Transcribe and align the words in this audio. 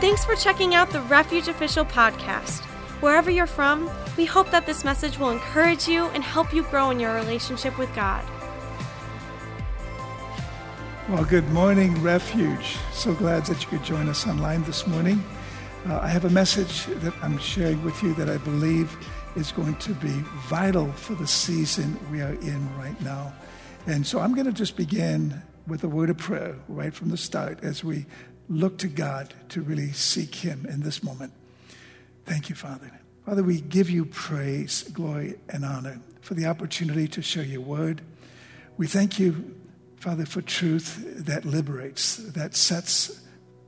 Thanks 0.00 0.24
for 0.24 0.34
checking 0.34 0.74
out 0.74 0.88
the 0.88 1.02
Refuge 1.02 1.48
Official 1.48 1.84
podcast. 1.84 2.64
Wherever 3.02 3.30
you're 3.30 3.46
from, 3.46 3.90
we 4.16 4.24
hope 4.24 4.50
that 4.50 4.64
this 4.64 4.82
message 4.82 5.18
will 5.18 5.28
encourage 5.28 5.86
you 5.86 6.06
and 6.06 6.24
help 6.24 6.54
you 6.54 6.62
grow 6.62 6.88
in 6.88 6.98
your 6.98 7.14
relationship 7.14 7.76
with 7.76 7.94
God. 7.94 8.24
Well, 11.06 11.26
good 11.26 11.46
morning, 11.50 12.00
Refuge. 12.00 12.78
So 12.94 13.12
glad 13.12 13.44
that 13.44 13.60
you 13.60 13.68
could 13.68 13.84
join 13.84 14.08
us 14.08 14.26
online 14.26 14.62
this 14.62 14.86
morning. 14.86 15.22
Uh, 15.86 15.98
I 15.98 16.08
have 16.08 16.24
a 16.24 16.30
message 16.30 16.86
that 16.86 17.12
I'm 17.22 17.36
sharing 17.36 17.84
with 17.84 18.02
you 18.02 18.14
that 18.14 18.30
I 18.30 18.38
believe 18.38 18.96
is 19.36 19.52
going 19.52 19.74
to 19.74 19.92
be 19.92 20.24
vital 20.48 20.90
for 20.92 21.14
the 21.14 21.26
season 21.26 22.00
we 22.10 22.22
are 22.22 22.32
in 22.40 22.74
right 22.78 22.98
now. 23.02 23.34
And 23.86 24.06
so 24.06 24.18
I'm 24.20 24.34
going 24.34 24.46
to 24.46 24.52
just 24.52 24.78
begin 24.78 25.42
with 25.66 25.84
a 25.84 25.88
word 25.88 26.08
of 26.08 26.16
prayer 26.16 26.56
right 26.68 26.94
from 26.94 27.10
the 27.10 27.18
start 27.18 27.62
as 27.62 27.84
we 27.84 28.06
look 28.50 28.76
to 28.78 28.88
God 28.88 29.32
to 29.50 29.62
really 29.62 29.92
seek 29.92 30.34
Him 30.34 30.66
in 30.68 30.80
this 30.80 31.02
moment. 31.02 31.32
Thank 32.26 32.50
you, 32.50 32.56
Father. 32.56 32.90
Father, 33.24 33.42
we 33.42 33.60
give 33.60 33.88
you 33.88 34.04
praise, 34.04 34.82
glory, 34.82 35.36
and 35.48 35.64
honor 35.64 36.00
for 36.20 36.34
the 36.34 36.46
opportunity 36.46 37.06
to 37.08 37.22
share 37.22 37.44
your 37.44 37.60
word. 37.60 38.02
We 38.76 38.86
thank 38.86 39.18
you, 39.18 39.54
Father, 39.96 40.26
for 40.26 40.42
truth 40.42 41.24
that 41.24 41.44
liberates, 41.44 42.16
that 42.16 42.56
sets 42.56 43.20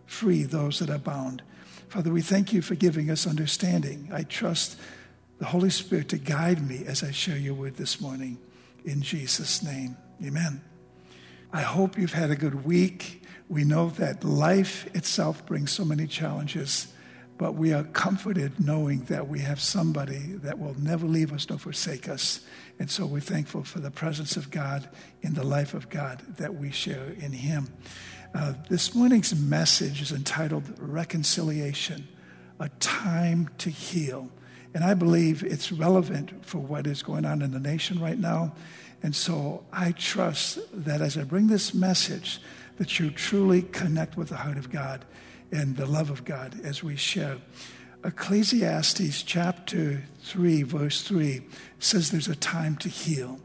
free 0.05 0.43
those 0.43 0.81
that 0.81 0.91
are 0.91 0.99
bound. 0.99 1.43
Father, 1.89 2.11
we 2.11 2.23
thank 2.23 2.53
you 2.53 2.61
for 2.61 2.75
giving 2.75 3.11
us 3.11 3.27
understanding. 3.27 4.09
I 4.13 4.25
trust 4.25 4.79
the 5.39 5.47
Holy 5.47 5.71
Spirit 5.71 6.09
to 6.09 6.19
guide 6.19 6.67
me 6.67 6.85
as 6.87 7.03
I 7.03 7.11
share 7.11 7.37
your 7.37 7.55
word 7.55 7.77
this 7.77 8.01
morning. 8.01 8.39
In 8.85 9.03
Jesus' 9.03 9.63
name, 9.63 9.97
amen. 10.25 10.61
I 11.53 11.63
hope 11.63 11.99
you've 11.99 12.15
had 12.15 12.31
a 12.31 12.37
good 12.37 12.65
week. 12.65 13.22
We 13.53 13.65
know 13.65 13.91
that 13.91 14.25
life 14.25 14.89
itself 14.97 15.45
brings 15.45 15.71
so 15.73 15.85
many 15.85 16.07
challenges, 16.07 16.91
but 17.37 17.53
we 17.53 17.75
are 17.75 17.85
comforted 17.85 18.59
knowing 18.59 19.05
that 19.11 19.29
we 19.29 19.41
have 19.41 19.61
somebody 19.61 20.21
that 20.37 20.59
will 20.59 20.75
never 20.81 21.05
leave 21.05 21.35
us 21.35 21.47
nor 21.51 21.59
forsake 21.59 22.09
us. 22.09 22.41
And 22.79 22.91
so 22.91 23.05
we're 23.05 23.21
thankful 23.21 23.63
for 23.63 23.79
the 23.81 23.91
presence 23.91 24.39
of 24.39 24.51
God 24.51 24.89
in 25.21 25.35
the 25.35 25.45
life 25.45 25.75
of 25.75 25.91
God 25.91 26.23
that 26.39 26.55
we 26.55 26.71
share 26.71 27.11
in 27.21 27.33
Him. 27.33 27.69
Uh, 28.35 28.55
this 28.71 28.95
morning's 28.95 29.35
message 29.39 30.01
is 30.01 30.13
entitled 30.13 30.65
Reconciliation, 30.79 32.09
a 32.59 32.71
Time 32.81 33.51
to 33.59 33.69
Heal. 33.69 34.31
And 34.73 34.83
I 34.83 34.95
believe 34.95 35.45
it's 35.45 35.71
relevant 35.71 36.47
for 36.47 36.57
what 36.57 36.87
is 36.87 37.03
going 37.03 37.27
on 37.27 37.43
in 37.43 37.51
the 37.51 37.61
nation 37.61 38.01
right 38.01 38.19
now. 38.19 38.55
And 39.03 39.15
so 39.15 39.67
I 39.71 39.93
trust 39.93 40.59
that 40.87 41.03
as 41.03 41.19
I 41.19 41.25
bring 41.25 41.49
this 41.49 41.75
message, 41.75 42.41
that 42.77 42.99
you 42.99 43.11
truly 43.11 43.63
connect 43.63 44.17
with 44.17 44.29
the 44.29 44.37
heart 44.37 44.59
of 44.59 44.71
God 44.71 45.05
and 45.51 45.77
the 45.77 45.87
love 45.87 46.11
of 46.11 46.25
God 46.25 46.59
as 46.65 46.83
we 46.83 46.97
share. 46.97 47.39
Ecclesiastes 48.05 49.23
chapter 49.23 50.03
3, 50.23 50.63
verse 50.63 51.03
3 51.03 51.43
says 51.79 52.11
there's 52.11 52.29
a 52.29 52.37
time 52.37 52.77
to 52.77 52.89
heal. 52.89 53.39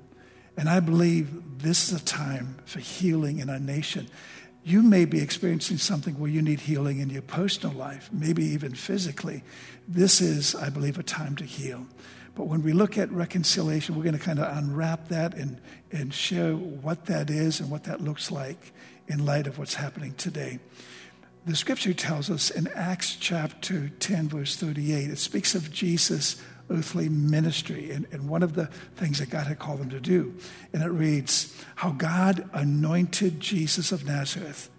And 0.55 0.67
I 0.67 0.79
believe 0.79 1.59
this 1.59 1.91
is 1.91 2.01
a 2.01 2.03
time 2.03 2.57
for 2.65 2.79
healing 2.79 3.39
in 3.39 3.49
our 3.49 3.59
nation 3.59 4.09
you 4.67 4.81
may 4.81 5.05
be 5.05 5.21
experiencing 5.21 5.77
something 5.77 6.19
where 6.19 6.29
you 6.29 6.41
need 6.41 6.59
healing 6.59 6.99
in 6.99 7.09
your 7.09 7.21
personal 7.21 7.73
life, 7.73 8.09
maybe 8.11 8.43
even 8.43 8.75
physically. 8.75 9.41
This 9.87 10.19
is, 10.19 10.55
I 10.55 10.69
believe, 10.69 10.99
a 10.99 11.03
time 11.03 11.37
to 11.37 11.45
heal. 11.45 11.87
But 12.35 12.47
when 12.47 12.61
we 12.61 12.73
look 12.73 12.97
at 12.97 13.09
reconciliation, 13.09 13.95
we're 13.95 14.03
going 14.03 14.17
to 14.17 14.23
kind 14.23 14.39
of 14.39 14.57
unwrap 14.57 15.07
that 15.07 15.35
and, 15.35 15.61
and 15.93 16.13
share 16.13 16.53
what 16.53 17.05
that 17.05 17.29
is 17.29 17.61
and 17.61 17.71
what 17.71 17.85
that 17.85 18.01
looks 18.01 18.29
like 18.29 18.73
in 19.07 19.25
light 19.25 19.47
of 19.47 19.57
what's 19.57 19.75
happening 19.75 20.13
today. 20.15 20.59
The 21.45 21.55
scripture 21.55 21.93
tells 21.93 22.29
us 22.29 22.49
in 22.49 22.67
Acts 22.75 23.15
chapter 23.15 23.89
10, 23.99 24.29
verse 24.29 24.55
38, 24.57 25.09
it 25.09 25.17
speaks 25.17 25.55
of 25.55 25.71
Jesus' 25.71 26.41
earthly 26.69 27.07
ministry 27.07 27.91
and, 27.91 28.05
and 28.11 28.27
one 28.27 28.43
of 28.43 28.53
the 28.53 28.65
things 28.95 29.19
that 29.19 29.29
God 29.29 29.47
had 29.47 29.57
called 29.57 29.79
him 29.79 29.89
to 29.91 30.01
do. 30.01 30.35
And 30.73 30.83
it 30.83 30.89
reads, 30.89 31.55
How 31.75 31.91
God 31.91 32.49
anointed 32.51 33.39
Jesus 33.39 33.91
of 33.91 34.05
Nazareth 34.05 34.69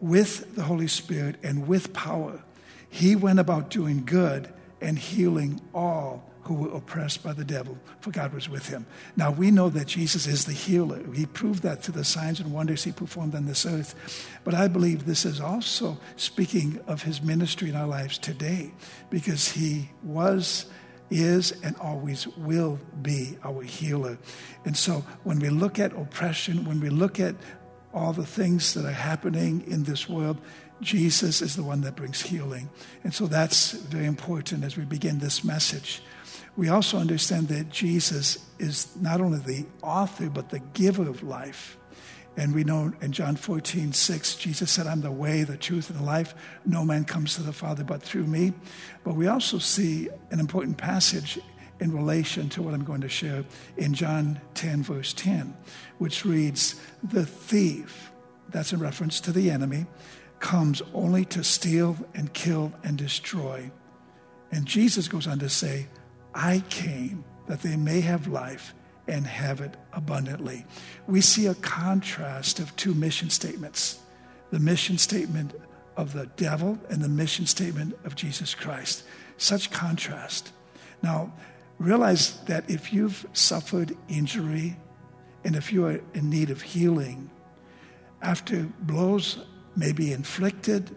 with 0.00 0.54
the 0.54 0.62
Holy 0.62 0.86
Spirit 0.86 1.36
and 1.42 1.66
with 1.66 1.92
power. 1.92 2.44
He 2.88 3.16
went 3.16 3.40
about 3.40 3.70
doing 3.70 4.04
good 4.04 4.52
and 4.80 4.98
healing 4.98 5.60
all 5.74 6.30
who 6.46 6.54
were 6.54 6.76
oppressed 6.76 7.22
by 7.22 7.32
the 7.32 7.44
devil, 7.44 7.76
for 8.00 8.10
God 8.10 8.32
was 8.32 8.48
with 8.48 8.68
him. 8.68 8.86
Now 9.16 9.30
we 9.30 9.50
know 9.50 9.68
that 9.68 9.86
Jesus 9.86 10.26
is 10.26 10.44
the 10.44 10.52
healer. 10.52 11.00
He 11.12 11.26
proved 11.26 11.62
that 11.62 11.82
through 11.82 11.94
the 11.94 12.04
signs 12.04 12.40
and 12.40 12.52
wonders 12.52 12.84
he 12.84 12.92
performed 12.92 13.34
on 13.34 13.46
this 13.46 13.66
earth. 13.66 13.94
But 14.44 14.54
I 14.54 14.68
believe 14.68 15.04
this 15.04 15.24
is 15.24 15.40
also 15.40 15.98
speaking 16.16 16.80
of 16.86 17.02
his 17.02 17.20
ministry 17.20 17.68
in 17.68 17.76
our 17.76 17.86
lives 17.86 18.18
today, 18.18 18.72
because 19.10 19.48
he 19.48 19.90
was 20.02 20.66
is 21.08 21.52
and 21.62 21.76
always 21.76 22.26
will 22.36 22.80
be 23.02 23.38
our 23.44 23.62
healer. 23.62 24.18
And 24.64 24.76
so 24.76 25.04
when 25.22 25.38
we 25.38 25.50
look 25.50 25.78
at 25.78 25.92
oppression, 25.92 26.64
when 26.64 26.80
we 26.80 26.88
look 26.88 27.20
at 27.20 27.36
all 27.94 28.12
the 28.12 28.26
things 28.26 28.74
that 28.74 28.84
are 28.84 28.90
happening 28.90 29.62
in 29.68 29.84
this 29.84 30.08
world, 30.08 30.40
Jesus 30.80 31.40
is 31.40 31.56
the 31.56 31.62
one 31.62 31.80
that 31.82 31.96
brings 31.96 32.20
healing. 32.20 32.68
And 33.04 33.14
so 33.14 33.26
that's 33.26 33.72
very 33.72 34.06
important 34.06 34.64
as 34.64 34.76
we 34.76 34.84
begin 34.84 35.18
this 35.20 35.44
message. 35.44 36.02
We 36.56 36.68
also 36.70 36.98
understand 36.98 37.48
that 37.48 37.68
Jesus 37.68 38.38
is 38.58 38.88
not 38.96 39.20
only 39.20 39.38
the 39.38 39.66
author, 39.82 40.30
but 40.30 40.48
the 40.48 40.60
giver 40.60 41.08
of 41.08 41.22
life. 41.22 41.76
And 42.38 42.54
we 42.54 42.64
know 42.64 42.92
in 43.00 43.12
John 43.12 43.36
14, 43.36 43.92
6, 43.92 44.34
Jesus 44.36 44.70
said, 44.70 44.86
I'm 44.86 45.00
the 45.00 45.10
way, 45.10 45.42
the 45.42 45.56
truth, 45.56 45.88
and 45.88 45.98
the 45.98 46.04
life. 46.04 46.34
No 46.66 46.84
man 46.84 47.04
comes 47.04 47.34
to 47.36 47.42
the 47.42 47.52
Father 47.52 47.84
but 47.84 48.02
through 48.02 48.26
me. 48.26 48.52
But 49.04 49.16
we 49.16 49.26
also 49.26 49.58
see 49.58 50.08
an 50.30 50.40
important 50.40 50.76
passage 50.76 51.38
in 51.80 51.92
relation 51.92 52.48
to 52.50 52.62
what 52.62 52.74
I'm 52.74 52.84
going 52.84 53.02
to 53.02 53.08
share 53.08 53.44
in 53.76 53.94
John 53.94 54.40
10, 54.54 54.82
verse 54.82 55.12
10, 55.12 55.54
which 55.98 56.24
reads, 56.24 56.80
The 57.02 57.26
thief, 57.26 58.10
that's 58.48 58.72
in 58.72 58.80
reference 58.80 59.20
to 59.20 59.32
the 59.32 59.50
enemy, 59.50 59.86
comes 60.38 60.82
only 60.94 61.24
to 61.26 61.42
steal 61.42 61.96
and 62.14 62.32
kill 62.32 62.72
and 62.84 62.96
destroy. 62.96 63.70
And 64.52 64.66
Jesus 64.66 65.08
goes 65.08 65.26
on 65.26 65.38
to 65.40 65.48
say, 65.48 65.86
I 66.36 66.62
came 66.68 67.24
that 67.46 67.62
they 67.62 67.76
may 67.76 68.00
have 68.02 68.28
life 68.28 68.74
and 69.08 69.26
have 69.26 69.60
it 69.62 69.74
abundantly. 69.94 70.66
We 71.06 71.22
see 71.22 71.46
a 71.46 71.54
contrast 71.54 72.60
of 72.60 72.76
two 72.76 72.94
mission 72.94 73.30
statements 73.30 74.00
the 74.52 74.60
mission 74.60 74.96
statement 74.96 75.52
of 75.96 76.12
the 76.12 76.26
devil 76.36 76.78
and 76.88 77.02
the 77.02 77.08
mission 77.08 77.46
statement 77.46 77.98
of 78.04 78.14
Jesus 78.14 78.54
Christ. 78.54 79.02
Such 79.38 79.72
contrast. 79.72 80.52
Now, 81.02 81.32
realize 81.78 82.38
that 82.44 82.70
if 82.70 82.92
you've 82.92 83.26
suffered 83.32 83.96
injury 84.08 84.76
and 85.44 85.56
if 85.56 85.72
you 85.72 85.84
are 85.84 86.00
in 86.14 86.30
need 86.30 86.50
of 86.50 86.62
healing, 86.62 87.28
after 88.22 88.68
blows 88.82 89.38
may 89.74 89.90
be 89.90 90.12
inflicted 90.12 90.94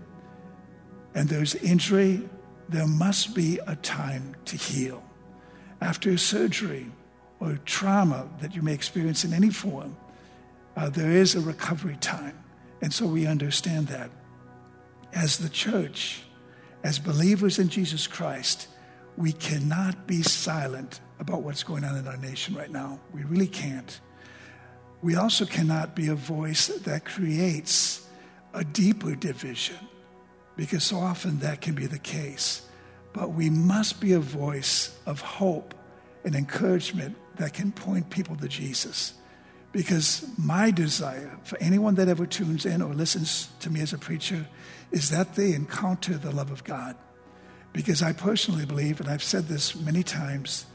and 1.15 1.27
there's 1.27 1.55
injury, 1.55 2.29
there 2.69 2.87
must 2.87 3.33
be 3.33 3.59
a 3.65 3.75
time 3.77 4.35
to 4.45 4.57
heal. 4.57 5.03
After 5.81 6.17
surgery, 6.17 6.91
or 7.39 7.57
trauma 7.65 8.27
that 8.41 8.53
you 8.53 8.61
may 8.61 8.73
experience 8.73 9.23
in 9.23 9.33
any 9.33 9.49
form, 9.49 9.95
uh, 10.75 10.89
there 10.89 11.11
is 11.11 11.35
a 11.35 11.41
recovery 11.41 11.97
time. 12.01 12.37
And 12.81 12.93
so 12.93 13.05
we 13.05 13.25
understand 13.25 13.87
that. 13.87 14.11
As 15.13 15.37
the 15.37 15.49
church, 15.49 16.23
as 16.83 16.99
believers 16.99 17.59
in 17.59 17.69
Jesus 17.69 18.07
Christ, 18.07 18.67
we 19.17 19.31
cannot 19.31 20.05
be 20.05 20.21
silent 20.21 20.99
about 21.19 21.41
what's 21.43 21.63
going 21.63 21.83
on 21.83 21.97
in 21.97 22.07
our 22.07 22.17
nation 22.17 22.55
right 22.55 22.71
now. 22.71 22.99
We 23.13 23.23
really 23.23 23.47
can't. 23.47 23.99
We 25.01 25.15
also 25.15 25.45
cannot 25.45 25.95
be 25.95 26.09
a 26.09 26.15
voice 26.15 26.67
that 26.67 27.05
creates 27.05 28.05
a 28.53 28.63
deeper 28.63 29.15
division, 29.15 29.77
because 30.55 30.83
so 30.83 30.97
often 30.97 31.39
that 31.39 31.61
can 31.61 31.73
be 31.73 31.85
the 31.85 31.99
case. 31.99 32.68
But 33.13 33.33
we 33.33 33.49
must 33.49 33.99
be 33.99 34.13
a 34.13 34.19
voice 34.19 34.97
of 35.05 35.21
hope 35.21 35.73
and 36.23 36.35
encouragement 36.35 37.15
that 37.37 37.53
can 37.53 37.71
point 37.71 38.09
people 38.09 38.35
to 38.37 38.47
Jesus. 38.47 39.13
Because 39.71 40.27
my 40.37 40.71
desire 40.71 41.37
for 41.43 41.57
anyone 41.59 41.95
that 41.95 42.07
ever 42.07 42.25
tunes 42.25 42.65
in 42.65 42.81
or 42.81 42.93
listens 42.93 43.49
to 43.59 43.69
me 43.69 43.81
as 43.81 43.93
a 43.93 43.97
preacher 43.97 44.47
is 44.91 45.09
that 45.09 45.35
they 45.35 45.53
encounter 45.53 46.17
the 46.17 46.31
love 46.31 46.51
of 46.51 46.63
God. 46.63 46.95
Because 47.71 48.01
I 48.01 48.13
personally 48.13 48.65
believe, 48.65 48.99
and 48.99 49.09
I've 49.09 49.23
said 49.23 49.47
this 49.47 49.75
many 49.75 50.01
times, 50.01 50.65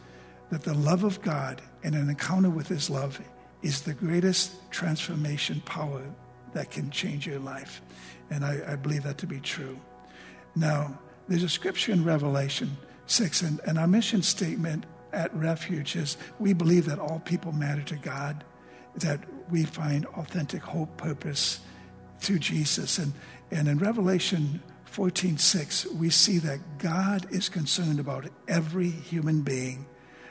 that 0.50 0.62
the 0.62 0.74
love 0.74 1.02
of 1.02 1.20
God 1.22 1.60
and 1.82 1.94
an 1.94 2.08
encounter 2.08 2.50
with 2.50 2.68
His 2.68 2.88
love 2.88 3.20
is 3.62 3.82
the 3.82 3.94
greatest 3.94 4.70
transformation 4.70 5.60
power 5.64 6.02
that 6.52 6.70
can 6.70 6.90
change 6.90 7.26
your 7.26 7.40
life. 7.40 7.82
And 8.30 8.44
I, 8.44 8.60
I 8.68 8.76
believe 8.76 9.02
that 9.02 9.18
to 9.18 9.26
be 9.26 9.40
true. 9.40 9.78
Now, 10.54 10.98
there's 11.28 11.42
a 11.42 11.48
scripture 11.48 11.92
in 11.92 12.04
Revelation 12.04 12.76
6, 13.06 13.42
and, 13.42 13.60
and 13.66 13.78
our 13.78 13.86
mission 13.86 14.22
statement 14.22 14.84
at 15.12 15.34
Refuge 15.34 15.96
is 15.96 16.16
we 16.38 16.52
believe 16.52 16.86
that 16.86 16.98
all 16.98 17.20
people 17.20 17.52
matter 17.52 17.82
to 17.82 17.96
God, 17.96 18.44
that 18.96 19.20
we 19.50 19.64
find 19.64 20.06
authentic 20.06 20.62
hope, 20.62 20.96
purpose 20.96 21.60
through 22.18 22.38
Jesus. 22.38 22.98
And, 22.98 23.12
and 23.50 23.68
in 23.68 23.78
Revelation 23.78 24.62
14:6, 24.90 25.94
we 25.94 26.10
see 26.10 26.38
that 26.38 26.78
God 26.78 27.26
is 27.30 27.48
concerned 27.48 27.98
about 27.98 28.26
every 28.46 28.88
human 28.88 29.42
being, 29.42 29.86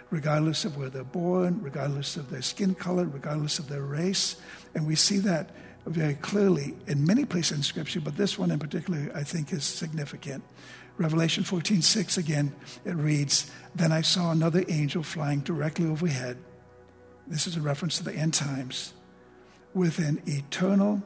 regardless 0.09 0.63
of 0.63 0.77
where 0.77 0.89
they're 0.89 1.03
born, 1.03 1.61
regardless 1.61 2.15
of 2.15 2.29
their 2.29 2.41
skin 2.41 2.73
color, 2.73 3.05
regardless 3.05 3.59
of 3.59 3.67
their 3.67 3.83
race. 3.83 4.37
And 4.73 4.87
we 4.87 4.95
see 4.95 5.19
that 5.19 5.49
very 5.85 6.13
clearly 6.15 6.75
in 6.87 7.05
many 7.05 7.25
places 7.25 7.57
in 7.57 7.63
Scripture, 7.63 7.99
but 7.99 8.15
this 8.15 8.39
one 8.39 8.51
in 8.51 8.59
particular 8.59 9.11
I 9.13 9.23
think 9.23 9.51
is 9.51 9.65
significant. 9.65 10.43
Revelation 10.97 11.43
14:6 11.43 12.17
again, 12.17 12.53
it 12.85 12.95
reads, 12.95 13.49
Then 13.73 13.91
I 13.91 14.01
saw 14.01 14.31
another 14.31 14.63
angel 14.67 15.03
flying 15.03 15.39
directly 15.39 15.87
overhead. 15.87 16.37
This 17.27 17.47
is 17.47 17.55
a 17.55 17.61
reference 17.61 17.97
to 17.97 18.03
the 18.03 18.13
end 18.13 18.33
times, 18.33 18.93
with 19.73 19.97
an 19.97 20.21
eternal 20.25 21.01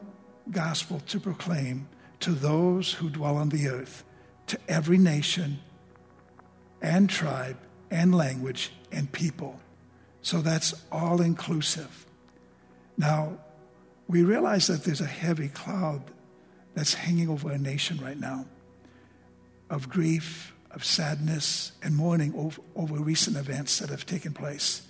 gospel 0.52 1.00
to 1.08 1.20
proclaim 1.20 1.88
to 2.20 2.32
those 2.32 2.94
who 2.94 3.10
dwell 3.10 3.38
on 3.38 3.50
the 3.50 3.68
earth, 3.68 4.04
to 4.48 4.58
every 4.68 4.98
nation 4.98 5.60
and 6.82 7.10
tribe 7.10 7.58
and 7.90 8.14
language 8.14 8.72
and 8.92 9.12
people. 9.12 9.60
So 10.22 10.42
that's 10.42 10.74
all 10.92 11.22
inclusive. 11.22 12.06
Now, 12.98 13.38
we 14.08 14.24
realize 14.24 14.68
that 14.68 14.84
there's 14.84 15.02
a 15.02 15.06
heavy 15.06 15.50
cloud 15.50 16.02
that's 16.74 16.94
hanging 16.94 17.30
over 17.30 17.52
a 17.52 17.58
nation 17.58 18.00
right 18.04 18.20
now 18.20 18.46
of 19.70 19.90
grief, 19.90 20.54
of 20.72 20.84
sadness, 20.84 21.72
and 21.82 21.96
mourning 21.96 22.34
over, 22.36 22.62
over 22.76 22.96
recent 22.96 23.38
events 23.38 23.80
that 23.80 23.90
have 23.90 24.06
taken 24.06 24.34
place. 24.34 24.88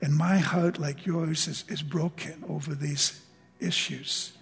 And 0.00 0.14
my 0.14 0.38
heart, 0.38 0.78
like 0.78 1.06
yours, 1.06 1.48
is, 1.48 1.64
is 1.68 1.82
broken 1.82 2.44
over 2.48 2.74
these 2.74 3.22
issues. 3.60 4.32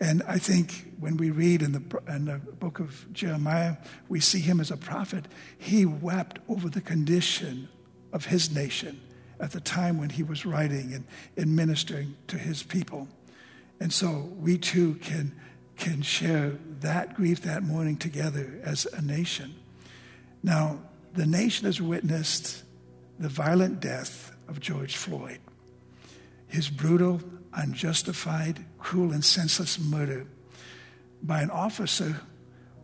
And 0.00 0.22
I 0.22 0.38
think 0.38 0.92
when 0.98 1.16
we 1.16 1.30
read 1.30 1.62
in 1.62 1.72
the, 1.72 2.02
in 2.08 2.24
the 2.24 2.38
book 2.38 2.80
of 2.80 3.12
Jeremiah, 3.12 3.76
we 4.08 4.20
see 4.20 4.40
him 4.40 4.60
as 4.60 4.70
a 4.70 4.76
prophet. 4.76 5.26
He 5.58 5.84
wept 5.84 6.38
over 6.48 6.70
the 6.70 6.80
condition 6.80 7.68
of 8.12 8.26
his 8.26 8.54
nation 8.54 9.00
at 9.38 9.52
the 9.52 9.60
time 9.60 9.98
when 9.98 10.10
he 10.10 10.22
was 10.22 10.46
writing 10.46 10.92
and, 10.94 11.04
and 11.36 11.54
ministering 11.54 12.16
to 12.28 12.38
his 12.38 12.62
people. 12.62 13.08
And 13.78 13.92
so 13.92 14.32
we 14.38 14.58
too 14.58 14.94
can, 14.96 15.34
can 15.80 16.02
share 16.02 16.52
that 16.80 17.14
grief 17.14 17.42
that 17.42 17.62
mourning 17.62 17.96
together 17.96 18.60
as 18.62 18.86
a 18.92 19.02
nation. 19.02 19.54
Now, 20.42 20.78
the 21.14 21.26
nation 21.26 21.66
has 21.66 21.80
witnessed 21.80 22.62
the 23.18 23.28
violent 23.28 23.80
death 23.80 24.32
of 24.46 24.60
George 24.60 24.96
Floyd, 24.96 25.40
his 26.46 26.68
brutal, 26.68 27.20
unjustified, 27.54 28.64
cruel, 28.78 29.12
and 29.12 29.24
senseless 29.24 29.78
murder 29.78 30.26
by 31.22 31.42
an 31.42 31.50
officer 31.50 32.20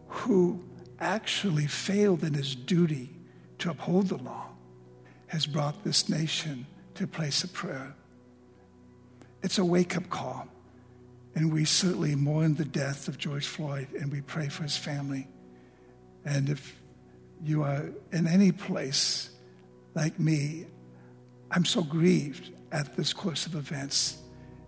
who 0.09 0.65
actually 0.99 1.67
failed 1.67 2.25
in 2.25 2.35
his 2.35 2.55
duty 2.55 3.11
to 3.59 3.71
uphold 3.71 4.09
the 4.09 4.17
law 4.17 4.49
has 5.29 5.47
brought 5.47 5.85
this 5.85 6.09
nation 6.09 6.67
to 6.95 7.05
a 7.05 7.07
place 7.07 7.45
of 7.45 7.53
prayer. 7.53 7.95
It's 9.43 9.59
a 9.59 9.65
wake 9.65 9.97
up 9.97 10.09
call. 10.09 10.49
And 11.37 11.53
we 11.53 11.67
certainly 11.67 12.15
mourn 12.15 12.55
the 12.55 12.65
death 12.65 13.09
of 13.09 13.19
George 13.19 13.47
Floyd 13.47 13.89
and 13.93 14.11
we 14.11 14.23
pray 14.23 14.49
for 14.49 14.63
his 14.63 14.77
family. 14.79 15.29
And 16.25 16.49
if 16.49 16.81
you 17.45 17.63
are 17.63 17.91
in 18.11 18.27
any 18.27 18.53
place 18.53 19.29
like 19.95 20.19
me, 20.19 20.65
I'm 21.51 21.67
so 21.67 21.83
grieved 21.83 22.53
at 22.73 22.97
this 22.97 23.13
course 23.13 23.45
of 23.45 23.55
events. 23.55 24.17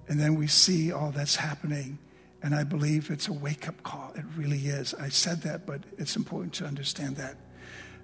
And 0.08 0.20
then 0.20 0.34
we 0.34 0.46
see 0.46 0.92
all 0.92 1.10
that's 1.10 1.36
happening. 1.36 1.98
And 2.42 2.54
I 2.54 2.64
believe 2.64 3.10
it's 3.10 3.28
a 3.28 3.32
wake 3.32 3.66
up 3.66 3.82
call. 3.82 4.12
It 4.14 4.26
really 4.36 4.66
is. 4.66 4.92
I 4.92 5.08
said 5.08 5.40
that, 5.42 5.66
but 5.66 5.84
it's 5.96 6.16
important 6.16 6.52
to 6.54 6.66
understand 6.66 7.16
that. 7.16 7.36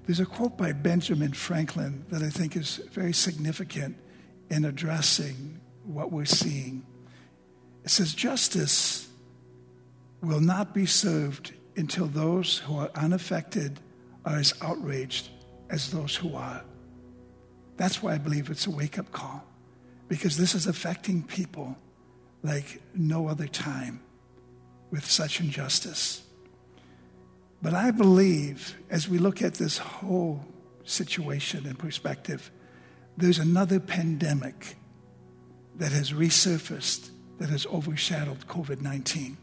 There's 0.07 0.21
a 0.21 0.27
quote 0.27 0.57
by 0.57 0.73
Benjamin 0.73 1.35
Franklin 1.35 2.07
that 2.09 2.23
I 2.23 2.31
think 2.31 2.57
is 2.57 2.77
very 2.93 3.13
significant 3.13 3.99
in 4.49 4.65
addressing 4.65 5.61
what 5.85 6.11
we're 6.11 6.25
seeing. 6.25 6.87
It 7.85 7.91
says, 7.91 8.15
Justice 8.15 9.09
will 10.23 10.41
not 10.41 10.73
be 10.73 10.87
served 10.87 11.53
until 11.77 12.07
those 12.07 12.59
who 12.59 12.79
are 12.79 12.91
unaffected 12.95 13.79
are 14.25 14.37
as 14.37 14.55
outraged 14.63 15.29
as 15.69 15.91
those 15.91 16.17
who 16.17 16.35
are. 16.35 16.65
That's 17.77 18.03
why 18.03 18.15
I 18.15 18.19
believe 18.19 18.49
it's 18.49 18.67
a 18.67 18.71
wake 18.71 18.99
up 18.99 19.13
call, 19.13 19.45
because 20.09 20.37
this 20.37 20.55
is 20.55 20.67
affecting 20.67 21.23
people 21.23 21.77
like 22.43 22.81
no 22.95 23.29
other 23.29 23.47
time 23.47 24.01
with 24.91 25.05
such 25.11 25.41
injustice. 25.41 26.23
But 27.61 27.75
I 27.75 27.91
believe 27.91 28.77
as 28.91 29.09
we 29.09 29.19
look 29.19 29.43
at 29.43 29.55
this 29.55 29.79
whole 29.79 30.45
situation 30.85 31.67
in 31.67 31.75
perspective, 31.75 32.51
there's 33.17 33.39
another 33.39 33.81
pandemic 33.81 34.77
that 35.77 35.93
has 35.93 36.13
resurfaced 36.13 37.11
that 37.39 37.51
has 37.51 37.67
overshadowed 37.67 38.47
COVID 38.47 38.81
19. 38.81 39.37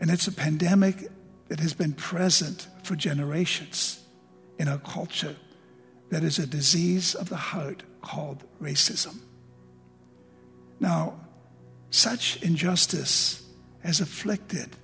And 0.00 0.10
it's 0.10 0.26
a 0.26 0.32
pandemic 0.32 1.08
that 1.48 1.60
has 1.60 1.72
been 1.72 1.92
present 1.92 2.68
for 2.82 2.96
generations 2.96 4.00
in 4.58 4.68
our 4.68 4.78
culture 4.78 5.36
that 6.10 6.22
is 6.22 6.38
a 6.38 6.46
disease 6.46 7.14
of 7.14 7.28
the 7.28 7.36
heart 7.36 7.82
called 8.02 8.44
racism. 8.60 9.18
Now, 10.78 11.18
such 11.90 12.42
injustice 12.42 13.44
has 13.82 14.00
afflicted 14.00 14.76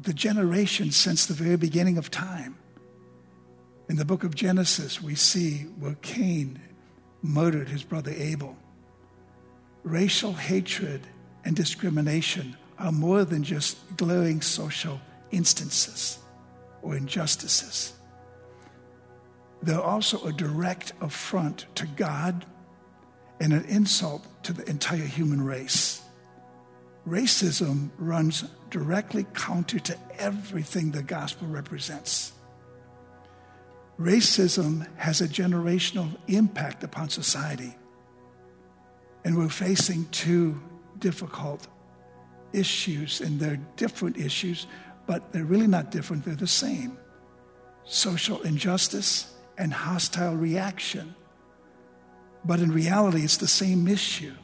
the 0.00 0.12
generations 0.12 0.96
since 0.96 1.26
the 1.26 1.34
very 1.34 1.56
beginning 1.56 1.98
of 1.98 2.10
time. 2.10 2.56
In 3.88 3.96
the 3.96 4.04
book 4.04 4.24
of 4.24 4.34
Genesis, 4.34 5.02
we 5.02 5.14
see 5.14 5.62
where 5.78 5.96
Cain 6.02 6.60
murdered 7.22 7.68
his 7.68 7.82
brother 7.82 8.12
Abel 8.14 8.56
racial 9.86 10.32
hatred 10.32 11.00
and 11.44 11.54
discrimination 11.54 12.56
are 12.76 12.90
more 12.90 13.24
than 13.24 13.44
just 13.44 13.78
glaring 13.96 14.40
social 14.40 15.00
instances 15.30 16.18
or 16.82 16.96
injustices. 16.96 17.94
They're 19.62 19.80
also 19.80 20.22
a 20.24 20.32
direct 20.32 20.92
affront 21.00 21.66
to 21.76 21.86
God 21.86 22.44
and 23.40 23.52
an 23.52 23.64
insult 23.66 24.26
to 24.42 24.52
the 24.52 24.68
entire 24.68 24.98
human 24.98 25.40
race. 25.40 26.02
Racism 27.06 27.90
runs 27.96 28.42
directly 28.70 29.24
counter 29.34 29.78
to 29.78 29.96
everything 30.18 30.90
the 30.90 31.02
gospel 31.04 31.46
represents. 31.46 32.32
Racism 34.00 34.84
has 34.96 35.20
a 35.20 35.28
generational 35.28 36.10
impact 36.26 36.82
upon 36.82 37.08
society. 37.08 37.76
And 39.26 39.36
we're 39.36 39.48
facing 39.48 40.04
two 40.12 40.62
difficult 41.00 41.66
issues, 42.52 43.20
and 43.20 43.40
they're 43.40 43.58
different 43.74 44.18
issues, 44.18 44.68
but 45.08 45.32
they're 45.32 45.44
really 45.44 45.66
not 45.66 45.90
different, 45.90 46.24
they're 46.24 46.36
the 46.36 46.46
same 46.46 46.96
social 47.82 48.40
injustice 48.42 49.34
and 49.58 49.72
hostile 49.72 50.36
reaction. 50.36 51.16
But 52.44 52.60
in 52.60 52.70
reality, 52.70 53.24
it's 53.24 53.38
the 53.38 53.48
same 53.48 53.88
issue 53.88 54.34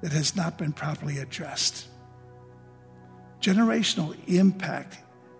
that 0.00 0.12
has 0.12 0.34
not 0.34 0.56
been 0.56 0.72
properly 0.72 1.18
addressed. 1.18 1.86
Generational 3.42 4.16
impact 4.28 4.96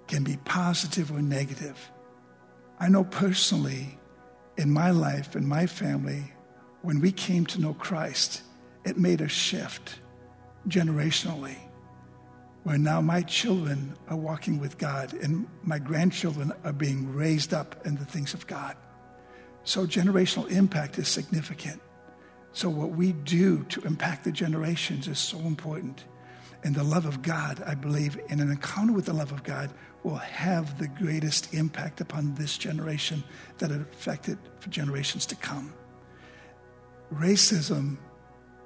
can 0.06 0.22
be 0.22 0.36
positive 0.44 1.10
or 1.10 1.22
negative. 1.22 1.90
I 2.78 2.90
know 2.90 3.04
personally 3.04 3.98
in 4.58 4.70
my 4.70 4.90
life 4.90 5.34
and 5.34 5.48
my 5.48 5.66
family, 5.66 6.34
when 6.82 7.00
we 7.00 7.10
came 7.10 7.46
to 7.46 7.60
know 7.60 7.72
Christ, 7.72 8.42
it 8.86 8.96
made 8.96 9.20
a 9.20 9.28
shift 9.28 9.98
generationally 10.68 11.56
where 12.62 12.78
now 12.78 13.00
my 13.00 13.22
children 13.22 13.94
are 14.08 14.16
walking 14.16 14.58
with 14.58 14.78
God 14.78 15.12
and 15.14 15.46
my 15.62 15.78
grandchildren 15.78 16.52
are 16.64 16.72
being 16.72 17.12
raised 17.12 17.52
up 17.52 17.86
in 17.86 17.96
the 17.96 18.04
things 18.04 18.34
of 18.34 18.46
God. 18.46 18.76
So 19.64 19.86
generational 19.86 20.50
impact 20.50 20.98
is 20.98 21.08
significant. 21.08 21.80
So 22.52 22.68
what 22.70 22.90
we 22.90 23.12
do 23.12 23.64
to 23.64 23.80
impact 23.82 24.24
the 24.24 24.32
generations 24.32 25.06
is 25.08 25.18
so 25.18 25.38
important. 25.38 26.04
And 26.64 26.74
the 26.74 26.82
love 26.82 27.06
of 27.06 27.22
God, 27.22 27.62
I 27.66 27.74
believe, 27.74 28.18
in 28.28 28.40
an 28.40 28.50
encounter 28.50 28.92
with 28.92 29.06
the 29.06 29.12
love 29.12 29.30
of 29.30 29.44
God, 29.44 29.70
will 30.02 30.16
have 30.16 30.78
the 30.78 30.88
greatest 30.88 31.54
impact 31.54 32.00
upon 32.00 32.34
this 32.34 32.56
generation 32.56 33.22
that 33.58 33.70
it 33.70 33.80
affected 33.80 34.38
for 34.58 34.70
generations 34.70 35.26
to 35.26 35.36
come. 35.36 35.72
Racism 37.12 37.98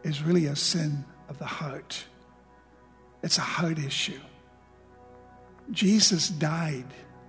is 0.03 0.23
really 0.23 0.47
a 0.47 0.57
sin 0.57 1.05
of 1.29 1.39
the 1.39 1.47
heart. 1.47 2.05
It's 3.23 3.39
a 3.39 3.43
heart 3.43 3.79
issue. 3.79 4.21
Jesus 5.71 6.29
died 6.29 6.87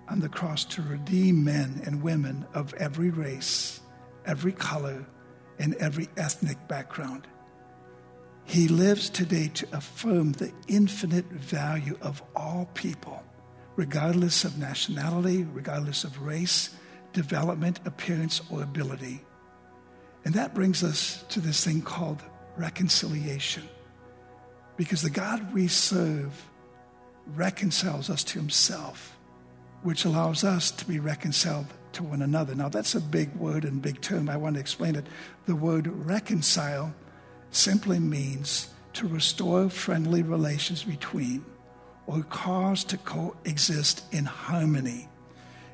on 0.07 0.19
the 0.19 0.29
cross 0.29 0.65
to 0.65 0.81
redeem 0.81 1.43
men 1.43 1.81
and 1.85 2.01
women 2.01 2.45
of 2.53 2.73
every 2.75 3.09
race, 3.09 3.81
every 4.25 4.51
color, 4.51 5.05
and 5.59 5.75
every 5.75 6.09
ethnic 6.17 6.67
background. 6.67 7.27
He 8.45 8.67
lives 8.67 9.09
today 9.09 9.49
to 9.53 9.67
affirm 9.73 10.33
the 10.33 10.51
infinite 10.67 11.25
value 11.25 11.97
of 12.01 12.21
all 12.35 12.69
people, 12.73 13.23
regardless 13.75 14.43
of 14.43 14.57
nationality, 14.57 15.43
regardless 15.53 16.03
of 16.03 16.21
race, 16.21 16.71
development, 17.13 17.79
appearance, 17.85 18.41
or 18.49 18.63
ability. 18.63 19.23
And 20.25 20.33
that 20.33 20.53
brings 20.53 20.83
us 20.83 21.23
to 21.29 21.39
this 21.39 21.63
thing 21.63 21.81
called 21.81 22.23
reconciliation. 22.57 23.63
Because 24.77 25.01
the 25.01 25.09
God 25.09 25.53
we 25.53 25.67
serve 25.67 26.49
reconciles 27.27 28.09
us 28.09 28.23
to 28.25 28.39
himself, 28.39 29.17
which 29.83 30.05
allows 30.05 30.43
us 30.43 30.71
to 30.71 30.85
be 30.85 30.99
reconciled 30.99 31.67
to 31.93 32.03
one 32.03 32.21
another. 32.21 32.55
Now, 32.55 32.69
that's 32.69 32.95
a 32.95 33.01
big 33.01 33.33
word 33.35 33.65
and 33.65 33.81
big 33.81 34.01
term. 34.01 34.29
I 34.29 34.37
want 34.37 34.55
to 34.55 34.59
explain 34.59 34.95
it. 34.95 35.05
The 35.45 35.55
word 35.55 35.87
reconcile 35.87 36.93
simply 37.51 37.99
means 37.99 38.69
to 38.93 39.07
restore 39.07 39.69
friendly 39.69 40.23
relations 40.23 40.83
between 40.83 41.45
or 42.07 42.23
cause 42.23 42.83
to 42.85 42.97
coexist 42.97 44.03
in 44.11 44.25
harmony. 44.25 45.07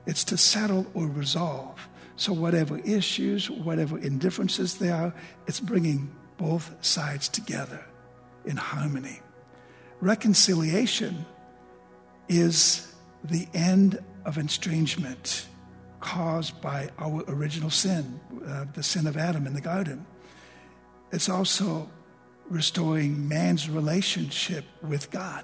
It's 0.06 0.24
to 0.26 0.38
settle 0.38 0.86
or 0.94 1.08
resolve. 1.08 1.88
So, 2.16 2.34
whatever 2.34 2.80
issues, 2.80 3.50
whatever 3.50 4.00
indifferences 4.00 4.78
there 4.78 4.96
are, 4.96 5.14
it's 5.46 5.60
bringing 5.60 6.16
both 6.38 6.74
sides 6.86 7.28
together 7.28 7.84
in 8.46 8.58
harmony. 8.58 9.20
Reconciliation 10.00 11.26
is 12.30 12.94
the 13.24 13.48
end 13.54 14.00
of 14.26 14.38
estrangement 14.38 15.48
caused 16.00 16.62
by 16.62 16.90
our 17.00 17.24
original 17.28 17.70
sin, 17.70 18.20
uh, 18.46 18.66
the 18.74 18.84
sin 18.84 19.08
of 19.08 19.18
Adam 19.18 19.48
in 19.48 19.54
the 19.54 19.62
garden. 19.62 20.06
It's 21.12 21.30
also 21.30 21.90
restoring 22.50 23.28
man's 23.28 23.70
relationship 23.70 24.66
with 24.82 25.10
God. 25.12 25.44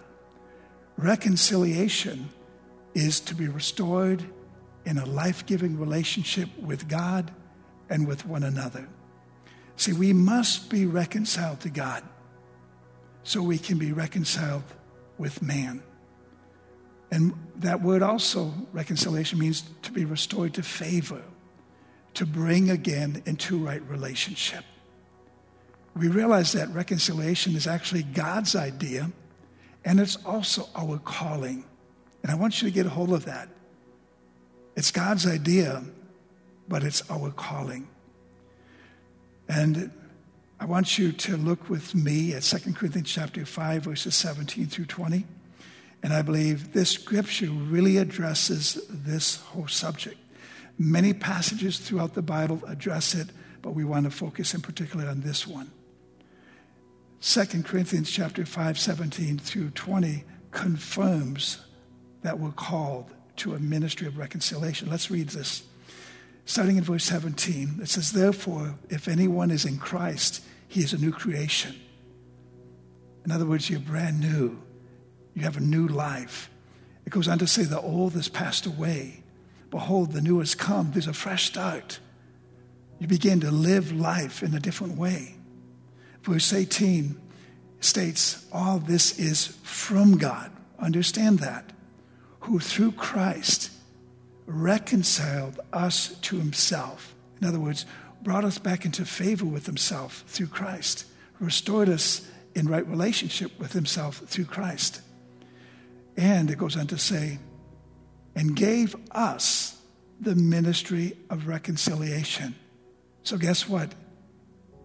Reconciliation 0.98 2.30
is 2.94 3.20
to 3.22 3.36
be 3.36 3.48
restored 3.48 4.24
in 4.86 4.98
a 4.98 5.06
life 5.06 5.46
giving 5.46 5.80
relationship 5.80 6.50
with 6.60 6.88
God 6.88 7.32
and 7.90 8.08
with 8.08 8.26
one 8.26 8.44
another. 8.44 8.88
See, 9.75 9.94
we 9.94 10.13
must 10.13 10.70
be 10.70 10.86
reconciled 10.86 11.62
to 11.62 11.70
God 11.70 12.03
so 13.24 13.42
we 13.42 13.58
can 13.58 13.77
be 13.77 13.92
reconciled 13.92 14.63
with 15.18 15.42
man. 15.42 15.82
And 17.12 17.34
that 17.58 17.82
word 17.82 18.01
also, 18.01 18.51
reconciliation, 18.72 19.39
means 19.39 19.63
to 19.84 19.92
be 19.92 20.06
restored 20.06 20.56
to 20.56 20.63
favor, 20.63 21.22
to 22.15 22.25
bring 22.25 22.70
again 22.70 23.22
into 23.25 23.58
right 23.58 23.82
relationship. 23.88 24.63
We 25.96 26.08
realize 26.08 26.53
that 26.53 26.70
reconciliation 26.70 27.56
is 27.56 27.68
actually 27.68 28.03
God's 28.03 28.56
idea, 28.56 29.12
and 29.86 30.00
it's 30.00 30.18
also 30.25 30.68
our 30.75 30.98
calling. 30.98 31.65
And 32.24 32.32
I 32.32 32.36
want 32.36 32.62
you 32.62 32.68
to 32.68 32.74
get 32.74 32.88
a 32.88 32.89
hold 32.89 33.13
of 33.13 33.25
that. 33.25 33.48
It's 34.75 34.89
God's 34.89 35.27
idea, 35.27 35.84
but 36.68 36.84
it's 36.84 37.08
our 37.12 37.30
calling. 37.30 37.88
And 39.53 39.91
I 40.60 40.65
want 40.65 40.98
you 40.98 41.12
to 41.12 41.38
look 41.38 41.69
with 41.69 41.93
me 41.93 42.33
at 42.33 42.41
2 42.41 42.74
Corinthians 42.74 43.12
chapter 43.12 43.45
5, 43.45 43.83
verses 43.83 44.15
17 44.15 44.65
through 44.65 44.86
20. 44.86 45.25
And 46.01 46.12
I 46.12 46.24
believe 46.24 46.74
this 46.74 46.89
scripture 46.89 47.50
really 47.51 47.98
addresses 47.98 48.83
this 48.89 49.36
whole 49.36 49.67
subject. 49.67 50.17
Many 50.79 51.13
passages 51.13 51.77
throughout 51.77 52.15
the 52.15 52.24
Bible 52.24 52.62
address 52.67 53.13
it, 53.13 53.27
but 53.62 53.75
we 53.75 53.86
want 53.86 54.05
to 54.05 54.10
focus 54.10 54.55
in 54.55 54.62
particular 54.62 55.07
on 55.07 55.22
this 55.22 55.45
one. 55.45 55.69
2 57.22 57.62
Corinthians 57.62 58.10
chapter 58.10 58.43
5, 58.43 58.79
17 58.79 59.38
through 59.38 59.69
20 59.69 60.24
confirms 60.50 61.63
that 62.24 62.39
we're 62.39 62.51
called 62.51 63.12
to 63.36 63.53
a 63.53 63.60
ministry 63.60 64.07
of 64.07 64.17
reconciliation. 64.17 64.89
Let's 64.89 65.12
read 65.12 65.29
this. 65.29 65.62
Starting 66.46 66.78
in 66.78 66.84
verse 66.84 67.06
17, 67.06 67.80
it 67.82 67.90
says, 67.90 68.12
Therefore, 68.12 68.76
if 68.90 69.08
anyone 69.08 69.50
is 69.50 69.66
in 69.66 69.78
Christ, 69.78 70.44
he 70.68 70.82
is 70.82 70.94
a 70.94 70.98
new 70.98 71.12
creation. 71.12 71.76
In 73.26 73.32
other 73.32 73.46
words, 73.46 73.70
you're 73.70 73.80
brand 73.80 74.20
new. 74.20 74.62
You 75.34 75.44
have 75.44 75.58
a 75.58 75.62
new 75.62 75.88
life. 75.88 76.50
It 77.06 77.12
goes 77.12 77.28
on 77.28 77.40
to 77.40 77.48
say, 77.48 77.64
The 77.64 77.80
old 77.80 78.14
has 78.14 78.28
passed 78.28 78.66
away. 78.66 79.24
Behold, 79.70 80.12
the 80.12 80.22
new 80.22 80.40
has 80.40 80.54
come. 80.54 80.92
There's 80.92 81.08
a 81.08 81.14
fresh 81.14 81.46
start. 81.46 82.00
You 83.00 83.08
begin 83.08 83.40
to 83.40 83.52
live 83.52 83.92
life 83.92 84.44
in 84.44 84.54
a 84.54 84.60
different 84.60 84.98
way. 84.98 85.36
Verse 86.22 86.54
18 86.54 87.20
states, 87.80 88.46
All 88.52 88.80
this 88.80 89.18
is 89.18 89.58
from 89.64 90.18
God. 90.18 90.52
Understand 90.78 91.40
that. 91.40 91.72
Who 92.42 92.60
through 92.60 92.92
Christ 92.94 93.72
reconciled 94.46 95.60
us 95.72 96.16
to 96.22 96.38
himself. 96.38 97.16
In 97.42 97.48
other 97.48 97.60
words, 97.60 97.86
brought 98.22 98.46
us 98.46 98.58
back 98.58 98.86
into 98.86 99.06
favor 99.06 99.46
with 99.46 99.66
himself 99.66 100.24
through 100.28 100.48
Christ, 100.48 101.06
restored 101.40 101.90
us 101.90 102.30
in 102.56 102.68
right 102.68 102.88
relationship 102.88 103.58
with 103.60 103.74
himself 103.74 104.18
through 104.28 104.46
Christ. 104.46 105.02
And 106.16 106.50
it 106.50 106.58
goes 106.58 106.78
on 106.78 106.88
to 106.88 106.98
say, 106.98 107.40
and 108.36 108.56
gave 108.56 108.96
us 109.12 109.78
the 110.20 110.36
ministry 110.36 111.18
of 111.30 111.48
reconciliation. 111.48 112.56
So, 113.24 113.38
guess 113.38 113.68
what? 113.68 113.94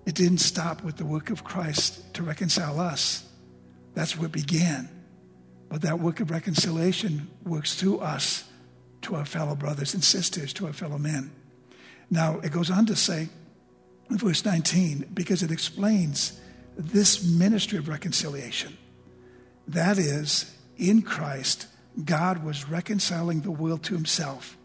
It 0.07 0.15
didn't 0.15 0.39
stop 0.39 0.83
with 0.83 0.97
the 0.97 1.05
work 1.05 1.31
of 1.31 1.45
Christ 1.45 2.15
to 2.15 2.23
reconcile 2.23 2.81
us. 2.81 3.25
That's 3.95 4.17
where 4.17 4.27
it 4.27 4.33
began. 4.33 4.89
But 5.69 5.83
that 5.83 6.01
work 6.01 6.21
of 6.21 6.31
reconciliation 6.31 7.29
works 7.45 7.75
through 7.75 7.99
us 7.99 8.48
to 9.03 9.15
our 9.15 9.25
fellow 9.25 9.55
brothers 9.55 9.95
and 9.95 10.03
sisters, 10.03 10.53
to 10.55 10.67
our 10.67 10.73
fellow 10.73 10.99
men. 10.99 11.31
Now, 12.11 12.39
it 12.41 12.53
goes 12.53 12.71
on 12.71 12.87
to 12.87 12.97
say 12.97 13.29
in 14.11 14.19
verse 14.19 14.45
19, 14.45 15.11
because 15.13 15.43
it 15.43 15.51
explains 15.51 16.41
this 16.77 17.25
ministry 17.25 17.79
of 17.79 17.89
reconciliation. 17.89 18.77
That 19.67 19.99
is, 19.99 20.55
in 20.77 21.03
Christ, 21.03 21.67
God 22.05 22.45
was 22.45 22.69
reconciling 22.69 23.41
the 23.41 23.51
world 23.51 23.83
to 23.85 23.95
himself, 23.95 24.57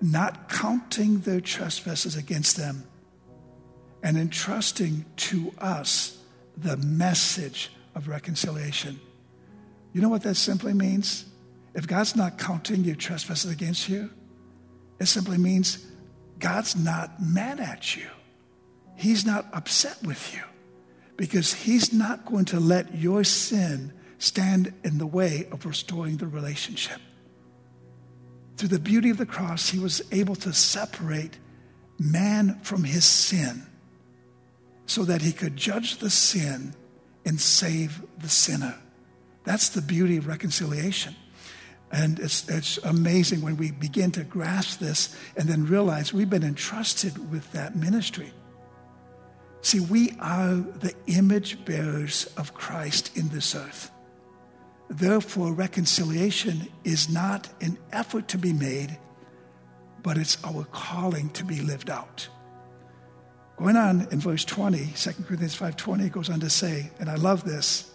not 0.00 0.48
counting 0.48 1.20
their 1.20 1.40
trespasses 1.40 2.16
against 2.16 2.56
them, 2.56 2.84
and 4.02 4.18
entrusting 4.18 5.06
to 5.16 5.52
us 5.58 6.18
the 6.56 6.76
message 6.76 7.70
of 7.94 8.08
reconciliation. 8.08 9.00
You 9.92 10.02
know 10.02 10.08
what 10.08 10.22
that 10.24 10.34
simply 10.34 10.74
means? 10.74 11.24
If 11.74 11.86
God's 11.86 12.14
not 12.14 12.38
counting 12.38 12.84
your 12.84 12.94
trespasses 12.94 13.50
against 13.50 13.88
you, 13.88 14.10
it 15.00 15.06
simply 15.06 15.38
means 15.38 15.84
God's 16.38 16.76
not 16.76 17.20
mad 17.20 17.60
at 17.60 17.96
you. 17.96 18.06
He's 18.96 19.26
not 19.26 19.46
upset 19.52 20.02
with 20.04 20.34
you 20.34 20.42
because 21.16 21.52
He's 21.52 21.92
not 21.92 22.26
going 22.26 22.44
to 22.46 22.60
let 22.60 22.94
your 22.94 23.24
sin 23.24 23.92
stand 24.18 24.72
in 24.84 24.98
the 24.98 25.06
way 25.06 25.48
of 25.50 25.66
restoring 25.66 26.16
the 26.16 26.26
relationship. 26.26 27.00
Through 28.56 28.68
the 28.68 28.78
beauty 28.78 29.10
of 29.10 29.18
the 29.18 29.26
cross, 29.26 29.70
He 29.70 29.78
was 29.78 30.00
able 30.12 30.36
to 30.36 30.52
separate 30.52 31.38
man 31.98 32.60
from 32.62 32.84
his 32.84 33.04
sin 33.04 33.66
so 34.86 35.04
that 35.04 35.22
He 35.22 35.32
could 35.32 35.56
judge 35.56 35.98
the 35.98 36.10
sin 36.10 36.74
and 37.24 37.40
save 37.40 38.02
the 38.18 38.28
sinner. 38.28 38.76
That's 39.44 39.70
the 39.70 39.82
beauty 39.82 40.16
of 40.18 40.26
reconciliation. 40.26 41.16
And 41.94 42.18
it's, 42.18 42.48
it's 42.48 42.78
amazing 42.78 43.40
when 43.40 43.56
we 43.56 43.70
begin 43.70 44.10
to 44.12 44.24
grasp 44.24 44.80
this 44.80 45.16
and 45.36 45.48
then 45.48 45.64
realize 45.64 46.12
we've 46.12 46.28
been 46.28 46.42
entrusted 46.42 47.30
with 47.30 47.52
that 47.52 47.76
ministry. 47.76 48.32
See, 49.60 49.78
we 49.78 50.16
are 50.18 50.56
the 50.56 50.92
image 51.06 51.64
bearers 51.64 52.26
of 52.36 52.52
Christ 52.52 53.16
in 53.16 53.28
this 53.28 53.54
earth. 53.54 53.92
Therefore, 54.90 55.52
reconciliation 55.52 56.66
is 56.82 57.08
not 57.08 57.48
an 57.60 57.78
effort 57.92 58.26
to 58.28 58.38
be 58.38 58.52
made, 58.52 58.98
but 60.02 60.18
it's 60.18 60.36
our 60.44 60.64
calling 60.72 61.30
to 61.30 61.44
be 61.44 61.60
lived 61.60 61.90
out. 61.90 62.28
Going 63.56 63.76
on 63.76 64.08
in 64.10 64.18
verse 64.18 64.44
20, 64.44 64.94
2 64.96 65.12
Corinthians 65.22 65.56
5.20 65.56 66.06
it 66.06 66.12
goes 66.12 66.28
on 66.28 66.40
to 66.40 66.50
say, 66.50 66.90
and 66.98 67.08
I 67.08 67.14
love 67.14 67.44
this, 67.44 67.93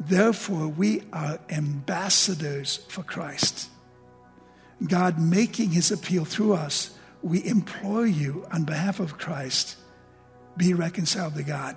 Therefore, 0.00 0.66
we 0.66 1.02
are 1.12 1.38
ambassadors 1.50 2.78
for 2.88 3.02
Christ. 3.02 3.68
God 4.86 5.20
making 5.20 5.70
his 5.70 5.92
appeal 5.92 6.24
through 6.24 6.54
us, 6.54 6.96
we 7.22 7.44
implore 7.44 8.06
you 8.06 8.46
on 8.50 8.64
behalf 8.64 8.98
of 8.98 9.18
Christ, 9.18 9.76
be 10.56 10.72
reconciled 10.72 11.34
to 11.34 11.42
God. 11.42 11.76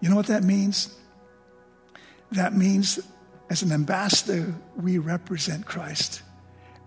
You 0.00 0.10
know 0.10 0.16
what 0.16 0.26
that 0.26 0.42
means? 0.42 0.98
That 2.32 2.56
means, 2.56 2.98
as 3.48 3.62
an 3.62 3.70
ambassador, 3.70 4.52
we 4.76 4.98
represent 4.98 5.64
Christ. 5.64 6.22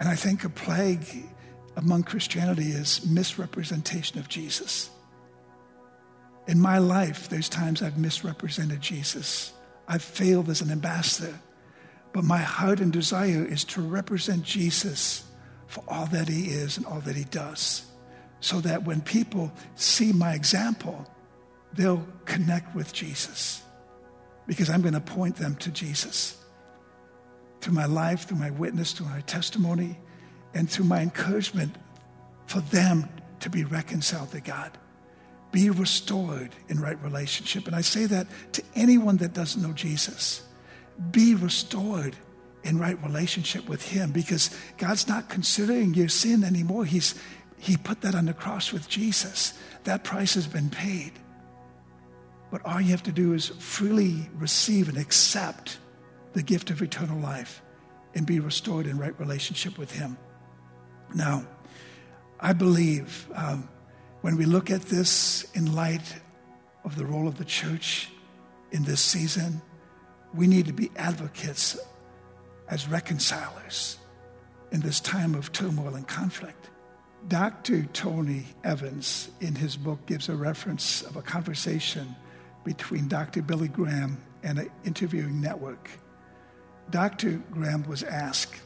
And 0.02 0.10
I 0.10 0.16
think 0.16 0.44
a 0.44 0.50
plague 0.50 1.30
among 1.78 2.04
Christianity 2.04 2.72
is 2.72 3.06
misrepresentation 3.06 4.20
of 4.20 4.28
Jesus. 4.28 4.90
In 6.48 6.60
my 6.60 6.78
life, 6.78 7.30
there's 7.30 7.48
times 7.48 7.82
I've 7.82 7.98
misrepresented 7.98 8.82
Jesus. 8.82 9.54
I've 9.88 10.02
failed 10.02 10.50
as 10.50 10.62
an 10.62 10.72
ambassador. 10.72 11.40
But 12.14 12.24
my 12.24 12.38
heart 12.38 12.80
and 12.80 12.94
desire 12.94 13.46
is 13.46 13.64
to 13.66 13.82
represent 13.82 14.44
Jesus 14.44 15.26
for 15.68 15.84
all 15.88 16.06
that 16.08 16.28
he 16.30 16.46
is 16.46 16.78
and 16.78 16.86
all 16.86 17.02
that 17.02 17.16
he 17.16 17.26
does. 17.26 17.86
So 18.40 18.62
that 18.62 18.84
when 18.84 19.02
people 19.02 19.52
see 19.76 20.14
my 20.14 20.34
example, 20.34 21.06
they'll 21.74 22.06
connect 22.26 22.76
with 22.76 22.94
Jesus. 22.94 23.62
Because 24.48 24.70
I'm 24.70 24.82
going 24.82 24.94
to 24.94 25.02
point 25.02 25.36
them 25.36 25.56
to 25.58 25.72
Jesus. 25.72 26.38
Through 27.62 27.74
my 27.74 27.86
life, 27.86 28.28
through 28.28 28.38
my 28.38 28.52
witness, 28.52 28.94
through 28.94 29.08
my 29.08 29.22
testimony, 29.22 29.98
and 30.54 30.70
through 30.70 30.86
my 30.86 31.02
encouragement 31.02 31.76
for 32.46 32.62
them 32.62 33.10
to 33.40 33.50
be 33.50 33.64
reconciled 33.64 34.32
to 34.32 34.40
God. 34.40 34.78
Be 35.56 35.70
restored 35.70 36.54
in 36.68 36.82
right 36.82 37.02
relationship. 37.02 37.66
And 37.66 37.74
I 37.74 37.80
say 37.80 38.08
that 38.08 38.28
to 38.52 38.64
anyone 38.76 39.16
that 39.18 39.34
doesn't 39.34 39.62
know 39.62 39.72
Jesus. 39.72 40.44
Be 41.12 41.34
restored 41.34 42.14
in 42.66 42.78
right 42.78 43.02
relationship 43.02 43.70
with 43.70 43.88
Him 43.88 44.12
because 44.12 44.50
God's 44.78 45.08
not 45.08 45.30
considering 45.30 45.94
your 45.94 46.10
sin 46.10 46.44
anymore. 46.44 46.84
He's, 46.84 47.16
he 47.58 47.78
put 47.78 48.02
that 48.02 48.16
on 48.16 48.26
the 48.26 48.34
cross 48.34 48.74
with 48.74 48.90
Jesus. 48.90 49.54
That 49.86 50.04
price 50.04 50.34
has 50.34 50.46
been 50.46 50.70
paid. 50.70 51.14
But 52.52 52.66
all 52.66 52.82
you 52.82 52.92
have 52.92 53.04
to 53.04 53.14
do 53.14 53.32
is 53.32 53.48
freely 53.48 54.30
receive 54.36 54.90
and 54.90 54.98
accept 54.98 55.78
the 56.34 56.44
gift 56.44 56.70
of 56.70 56.82
eternal 56.82 57.18
life 57.18 57.62
and 58.14 58.26
be 58.26 58.42
restored 58.42 58.88
in 58.88 58.98
right 58.98 59.18
relationship 59.22 59.78
with 59.78 59.94
Him. 59.94 60.18
Now, 61.14 61.48
I 62.42 62.52
believe 62.52 63.30
um, 63.34 63.70
when 64.26 64.38
we 64.38 64.46
look 64.46 64.72
at 64.72 64.82
this 64.82 65.46
in 65.54 65.76
light 65.76 66.16
of 66.84 66.96
the 66.96 67.06
role 67.06 67.28
of 67.28 67.38
the 67.38 67.46
church 67.46 68.10
in 68.72 68.84
this 68.84 69.00
season, 69.00 69.62
we 70.34 70.48
need 70.48 70.66
to 70.66 70.74
be 70.74 70.90
advocates 70.96 71.78
as 72.68 72.90
reconcilers 72.90 74.00
in 74.72 74.82
this 74.82 75.00
time 75.00 75.36
of 75.36 75.52
turmoil 75.52 75.94
and 75.94 76.08
conflict. 76.08 76.72
Dr. 77.28 77.84
Tony 77.94 78.48
Evans, 78.64 79.30
in 79.42 79.54
his 79.54 79.78
book, 79.78 80.04
gives 80.08 80.28
a 80.28 80.36
reference 80.36 81.04
of 81.04 81.18
a 81.18 81.22
conversation 81.22 82.16
between 82.64 83.08
Dr. 83.08 83.44
Billy 83.44 83.68
Graham 83.68 84.18
and 84.42 84.58
an 84.58 84.72
interviewing 84.86 85.40
network. 85.40 85.88
Dr. 86.90 87.44
Graham 87.52 87.84
was 87.84 88.02
asked, 88.02 88.60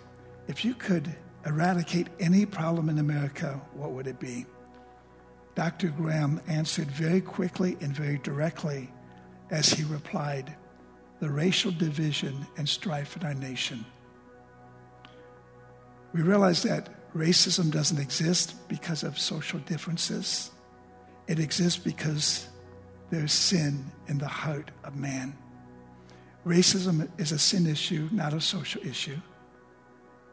if 0.47 0.63
you 0.63 0.73
could 0.73 1.13
eradicate 1.45 2.07
any 2.21 2.45
problem 2.45 2.87
in 2.87 2.97
America, 2.97 3.59
what 3.73 3.91
would 3.91 4.07
it 4.07 4.21
be? 4.21 4.45
Dr. 5.59 5.89
Graham 5.89 6.39
answered 6.47 6.89
very 6.89 7.19
quickly 7.19 7.75
and 7.81 7.93
very 7.93 8.17
directly 8.19 8.89
as 9.51 9.69
he 9.69 9.83
replied, 9.83 10.55
the 11.19 11.29
racial 11.29 11.69
division 11.69 12.47
and 12.55 12.69
strife 12.69 13.17
in 13.17 13.23
our 13.27 13.33
nation. 13.33 13.85
We 16.13 16.21
realize 16.21 16.63
that 16.63 16.87
racism 17.13 17.71
doesn't 17.71 17.99
exist 17.99 18.69
because 18.69 19.03
of 19.03 19.19
social 19.19 19.59
differences. 19.59 20.49
It 21.27 21.39
exists 21.39 21.77
because 21.77 22.47
there's 23.09 23.33
sin 23.33 23.83
in 24.07 24.17
the 24.17 24.29
heart 24.29 24.71
of 24.85 24.95
man. 24.95 25.37
Racism 26.45 27.09
is 27.17 27.33
a 27.33 27.37
sin 27.37 27.67
issue, 27.67 28.07
not 28.13 28.33
a 28.33 28.39
social 28.39 28.81
issue. 28.87 29.19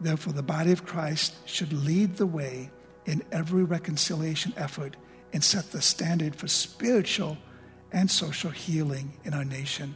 Therefore, 0.00 0.34
the 0.34 0.44
body 0.44 0.70
of 0.70 0.86
Christ 0.86 1.34
should 1.48 1.72
lead 1.72 2.14
the 2.14 2.26
way 2.26 2.70
in 3.06 3.24
every 3.32 3.64
reconciliation 3.64 4.54
effort 4.56 4.96
and 5.32 5.42
set 5.42 5.72
the 5.72 5.82
standard 5.82 6.36
for 6.36 6.48
spiritual 6.48 7.36
and 7.92 8.10
social 8.10 8.50
healing 8.50 9.12
in 9.24 9.34
our 9.34 9.44
nation. 9.44 9.94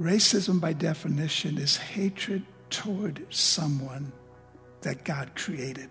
Racism, 0.00 0.60
by 0.60 0.72
definition, 0.72 1.58
is 1.58 1.76
hatred 1.76 2.44
toward 2.70 3.26
someone 3.28 4.12
that 4.80 5.04
God 5.04 5.32
created. 5.34 5.90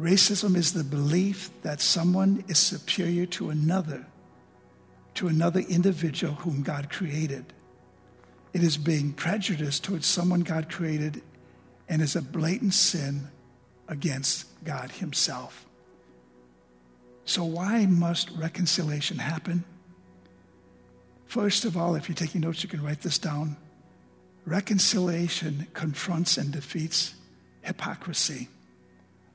Racism 0.00 0.56
is 0.56 0.72
the 0.72 0.84
belief 0.84 1.50
that 1.62 1.82
someone 1.82 2.42
is 2.48 2.58
superior 2.58 3.26
to 3.26 3.50
another, 3.50 4.06
to 5.14 5.28
another 5.28 5.60
individual 5.60 6.32
whom 6.34 6.62
God 6.62 6.88
created. 6.88 7.52
It 8.54 8.62
is 8.62 8.78
being 8.78 9.12
prejudiced 9.12 9.84
towards 9.84 10.06
someone 10.06 10.40
God 10.40 10.70
created 10.70 11.22
and 11.88 12.00
is 12.00 12.16
a 12.16 12.22
blatant 12.22 12.72
sin 12.72 13.28
against 13.90 14.46
God 14.64 14.92
Himself. 14.92 15.66
So, 17.26 17.44
why 17.44 17.84
must 17.84 18.30
reconciliation 18.30 19.18
happen? 19.18 19.64
First 21.26 21.64
of 21.64 21.76
all, 21.76 21.94
if 21.94 22.08
you're 22.08 22.16
taking 22.16 22.40
notes, 22.40 22.62
you 22.62 22.68
can 22.68 22.82
write 22.82 23.02
this 23.02 23.18
down. 23.18 23.56
Reconciliation 24.46 25.66
confronts 25.74 26.38
and 26.38 26.50
defeats 26.50 27.14
hypocrisy. 27.62 28.48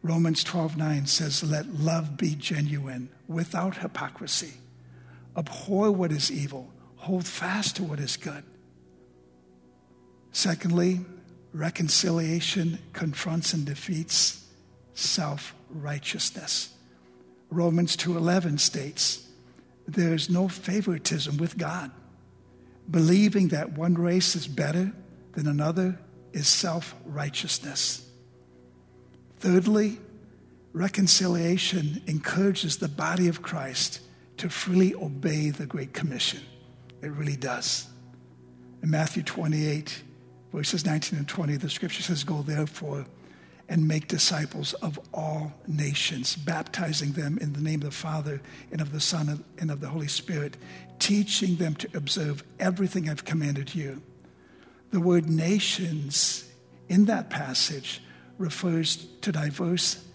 Romans 0.01 0.43
12:9 0.43 1.05
says, 1.05 1.43
"Let 1.43 1.79
love 1.79 2.17
be 2.17 2.35
genuine, 2.35 3.09
without 3.27 3.77
hypocrisy. 3.77 4.55
Abhor 5.37 5.91
what 5.91 6.11
is 6.11 6.31
evil, 6.31 6.73
hold 6.97 7.25
fast 7.25 7.75
to 7.77 7.83
what 7.83 7.99
is 7.99 8.17
good." 8.17 8.43
Secondly, 10.31 11.05
reconciliation 11.53 12.79
confronts 12.93 13.53
and 13.53 13.65
defeats 13.65 14.44
self 14.95 15.53
righteousness. 15.69 16.73
Romans 17.51 17.95
2:11 17.95 18.59
states, 18.59 19.25
there 19.87 20.13
is 20.13 20.29
no 20.29 20.47
favoritism 20.47 21.37
with 21.37 21.57
God. 21.57 21.91
Believing 22.89 23.49
that 23.49 23.73
one 23.73 23.95
race 23.95 24.35
is 24.35 24.47
better 24.47 24.91
than 25.33 25.47
another 25.47 25.99
is 26.33 26.47
self-righteousness. 26.47 28.07
Thirdly, 29.39 29.99
reconciliation 30.73 32.01
encourages 32.07 32.77
the 32.77 32.87
body 32.87 33.27
of 33.27 33.41
Christ 33.41 34.01
to 34.37 34.49
freely 34.49 34.93
obey 34.95 35.49
the 35.49 35.65
Great 35.65 35.93
Commission. 35.93 36.41
It 37.01 37.11
really 37.11 37.37
does. 37.37 37.87
In 38.83 38.89
Matthew 38.91 39.23
28, 39.23 40.03
verses 40.51 40.85
19 40.85 41.19
and 41.19 41.27
20, 41.27 41.57
the 41.57 41.69
scripture 41.69 42.03
says, 42.03 42.23
Go 42.23 42.41
therefore 42.41 43.05
and 43.67 43.87
make 43.87 44.07
disciples 44.07 44.73
of 44.75 44.99
all 45.13 45.53
nations, 45.67 46.35
baptizing 46.35 47.13
them 47.13 47.37
in 47.39 47.53
the 47.53 47.61
name 47.61 47.81
of 47.81 47.89
the 47.89 47.91
Father 47.91 48.41
and 48.71 48.79
of 48.79 48.91
the 48.91 48.99
Son 48.99 49.43
and 49.57 49.71
of 49.71 49.81
the 49.81 49.89
Holy 49.89 50.07
Spirit, 50.07 50.57
teaching 50.99 51.55
them 51.55 51.75
to 51.75 51.89
observe 51.95 52.43
everything 52.59 53.09
I've 53.09 53.25
commanded 53.25 53.73
you. 53.73 54.01
The 54.91 54.99
word 54.99 55.27
nations 55.29 56.49
in 56.89 57.05
that 57.05 57.29
passage 57.29 58.01
refers 58.37 59.07
to 59.21 59.31
diverse 59.31 60.05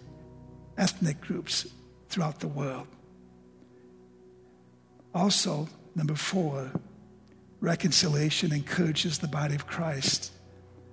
ethnic 0.77 1.19
groups 1.21 1.67
throughout 2.09 2.39
the 2.39 2.47
world. 2.47 2.87
Also, 5.13 5.67
number 5.93 6.15
four, 6.15 6.71
reconciliation 7.59 8.53
encourages 8.53 9.19
the 9.19 9.27
body 9.27 9.55
of 9.55 9.67
Christ 9.67 10.31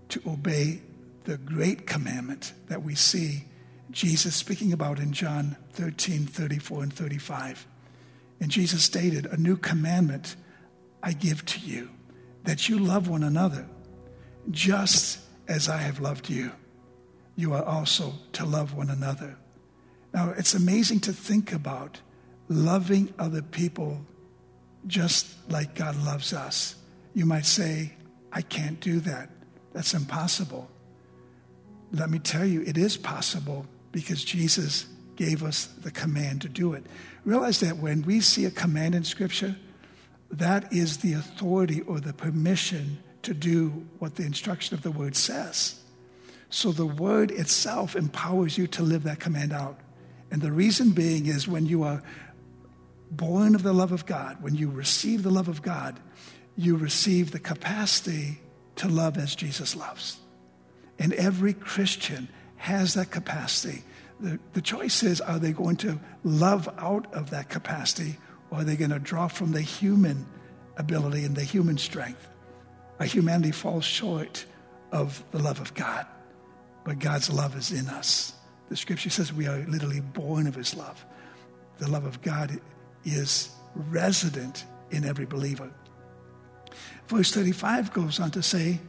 to 0.08 0.20
obey 0.26 0.80
the 1.28 1.36
great 1.36 1.86
commandment 1.86 2.54
that 2.68 2.82
we 2.82 2.94
see 2.94 3.44
Jesus 3.90 4.34
speaking 4.34 4.72
about 4.72 4.98
in 4.98 5.12
John 5.12 5.58
13, 5.74 6.24
34, 6.24 6.84
and 6.84 6.92
35. 6.92 7.66
And 8.40 8.50
Jesus 8.50 8.82
stated, 8.82 9.26
A 9.26 9.36
new 9.36 9.58
commandment 9.58 10.36
I 11.02 11.12
give 11.12 11.44
to 11.44 11.60
you, 11.60 11.90
that 12.44 12.70
you 12.70 12.78
love 12.78 13.08
one 13.08 13.22
another, 13.22 13.66
just 14.50 15.18
as 15.48 15.68
I 15.68 15.76
have 15.76 16.00
loved 16.00 16.30
you. 16.30 16.50
You 17.36 17.52
are 17.52 17.62
also 17.62 18.14
to 18.32 18.46
love 18.46 18.72
one 18.72 18.88
another. 18.88 19.36
Now, 20.14 20.30
it's 20.30 20.54
amazing 20.54 21.00
to 21.00 21.12
think 21.12 21.52
about 21.52 22.00
loving 22.48 23.12
other 23.18 23.42
people 23.42 24.00
just 24.86 25.26
like 25.50 25.74
God 25.74 25.94
loves 26.04 26.32
us. 26.32 26.76
You 27.12 27.26
might 27.26 27.44
say, 27.44 27.92
I 28.32 28.40
can't 28.40 28.80
do 28.80 29.00
that. 29.00 29.28
That's 29.74 29.92
impossible. 29.92 30.70
Let 31.92 32.10
me 32.10 32.18
tell 32.18 32.44
you, 32.44 32.62
it 32.62 32.76
is 32.76 32.96
possible 32.96 33.66
because 33.92 34.24
Jesus 34.24 34.86
gave 35.16 35.42
us 35.42 35.66
the 35.66 35.90
command 35.90 36.42
to 36.42 36.48
do 36.48 36.74
it. 36.74 36.84
Realize 37.24 37.60
that 37.60 37.78
when 37.78 38.02
we 38.02 38.20
see 38.20 38.44
a 38.44 38.50
command 38.50 38.94
in 38.94 39.04
Scripture, 39.04 39.56
that 40.30 40.72
is 40.72 40.98
the 40.98 41.14
authority 41.14 41.80
or 41.82 42.00
the 42.00 42.12
permission 42.12 42.98
to 43.22 43.34
do 43.34 43.86
what 43.98 44.14
the 44.14 44.24
instruction 44.24 44.74
of 44.74 44.82
the 44.82 44.90
word 44.90 45.16
says. 45.16 45.80
So 46.50 46.72
the 46.72 46.86
word 46.86 47.30
itself 47.30 47.96
empowers 47.96 48.56
you 48.56 48.66
to 48.68 48.82
live 48.82 49.02
that 49.04 49.20
command 49.20 49.52
out. 49.52 49.80
And 50.30 50.40
the 50.40 50.52
reason 50.52 50.90
being 50.90 51.26
is 51.26 51.48
when 51.48 51.66
you 51.66 51.82
are 51.82 52.02
born 53.10 53.54
of 53.54 53.62
the 53.62 53.72
love 53.72 53.92
of 53.92 54.06
God, 54.06 54.42
when 54.42 54.54
you 54.54 54.70
receive 54.70 55.22
the 55.22 55.30
love 55.30 55.48
of 55.48 55.62
God, 55.62 55.98
you 56.56 56.76
receive 56.76 57.30
the 57.30 57.38
capacity 57.38 58.40
to 58.76 58.88
love 58.88 59.16
as 59.16 59.34
Jesus 59.34 59.74
loves. 59.74 60.18
And 60.98 61.12
every 61.14 61.52
Christian 61.52 62.28
has 62.56 62.94
that 62.94 63.10
capacity. 63.10 63.82
The, 64.20 64.38
the 64.52 64.62
choice 64.62 65.02
is 65.02 65.20
are 65.20 65.38
they 65.38 65.52
going 65.52 65.76
to 65.76 65.98
love 66.24 66.68
out 66.78 67.12
of 67.14 67.30
that 67.30 67.48
capacity 67.48 68.18
or 68.50 68.58
are 68.58 68.64
they 68.64 68.76
going 68.76 68.90
to 68.90 68.98
draw 68.98 69.28
from 69.28 69.52
the 69.52 69.60
human 69.60 70.26
ability 70.76 71.24
and 71.24 71.36
the 71.36 71.44
human 71.44 71.78
strength? 71.78 72.28
Our 72.98 73.06
humanity 73.06 73.52
falls 73.52 73.84
short 73.84 74.44
of 74.90 75.22
the 75.30 75.38
love 75.38 75.60
of 75.60 75.74
God, 75.74 76.06
but 76.84 76.98
God's 76.98 77.30
love 77.30 77.56
is 77.56 77.70
in 77.70 77.88
us. 77.88 78.32
The 78.68 78.76
scripture 78.76 79.10
says 79.10 79.32
we 79.32 79.46
are 79.46 79.64
literally 79.68 80.00
born 80.00 80.46
of 80.46 80.54
his 80.54 80.74
love. 80.74 81.04
The 81.78 81.88
love 81.88 82.04
of 82.04 82.20
God 82.22 82.60
is 83.04 83.50
resident 83.74 84.64
in 84.90 85.04
every 85.04 85.26
believer. 85.26 85.70
Verse 87.06 87.32
35 87.32 87.92
goes 87.92 88.20
on 88.20 88.30
to 88.32 88.42
say, 88.42 88.80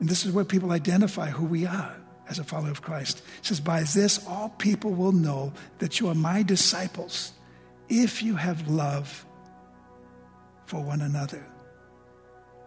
and 0.00 0.08
this 0.08 0.24
is 0.24 0.32
where 0.32 0.44
people 0.44 0.72
identify 0.72 1.28
who 1.28 1.44
we 1.44 1.66
are 1.66 1.94
as 2.28 2.38
a 2.38 2.44
follower 2.44 2.70
of 2.70 2.82
Christ. 2.82 3.22
It 3.38 3.46
says, 3.46 3.60
By 3.60 3.82
this 3.82 4.26
all 4.26 4.48
people 4.48 4.92
will 4.92 5.12
know 5.12 5.52
that 5.78 6.00
you 6.00 6.08
are 6.08 6.14
my 6.14 6.42
disciples 6.42 7.32
if 7.88 8.22
you 8.22 8.34
have 8.36 8.68
love 8.68 9.26
for 10.64 10.82
one 10.82 11.02
another. 11.02 11.44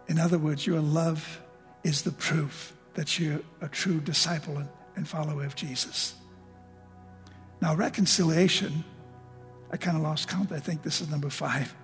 In 0.06 0.18
other 0.18 0.38
words, 0.38 0.66
your 0.66 0.80
love 0.80 1.42
is 1.82 2.02
the 2.02 2.12
proof 2.12 2.74
that 2.94 3.18
you're 3.18 3.40
a 3.60 3.68
true 3.68 4.00
disciple 4.00 4.62
and 4.96 5.08
follower 5.08 5.44
of 5.44 5.56
Jesus. 5.56 6.14
Now, 7.60 7.74
reconciliation, 7.74 8.84
I 9.72 9.76
kind 9.76 9.96
of 9.96 10.02
lost 10.02 10.28
count. 10.28 10.52
I 10.52 10.60
think 10.60 10.82
this 10.82 11.00
is 11.00 11.10
number 11.10 11.30
five. 11.30 11.74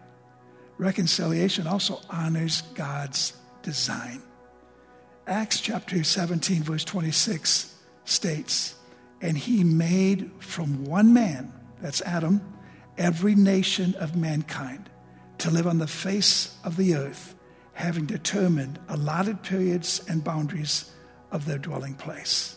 Reconciliation 0.79 1.67
also 1.67 2.01
honors 2.09 2.63
God's 2.75 3.33
design. 3.63 4.23
Acts 5.27 5.61
chapter 5.61 6.03
17, 6.03 6.63
verse 6.63 6.85
26 6.85 7.75
states, 8.05 8.75
And 9.21 9.37
he 9.37 9.63
made 9.65 10.31
from 10.39 10.85
one 10.85 11.13
man, 11.13 11.53
that's 11.81 12.01
Adam, 12.03 12.41
every 12.99 13.35
nation 13.35 13.95
of 13.97 14.17
mankind 14.17 14.91
to 15.39 15.51
live 15.51 15.67
on 15.67 15.79
the 15.79 15.87
face 15.87 16.57
of 16.65 16.77
the 16.77 16.95
earth, 16.95 17.35
having 17.73 18.07
determined 18.07 18.79
allotted 18.89 19.43
periods 19.43 20.03
and 20.09 20.23
boundaries 20.25 20.91
of 21.31 21.47
their 21.47 21.59
dwelling 21.59 21.95
place. 21.95 22.57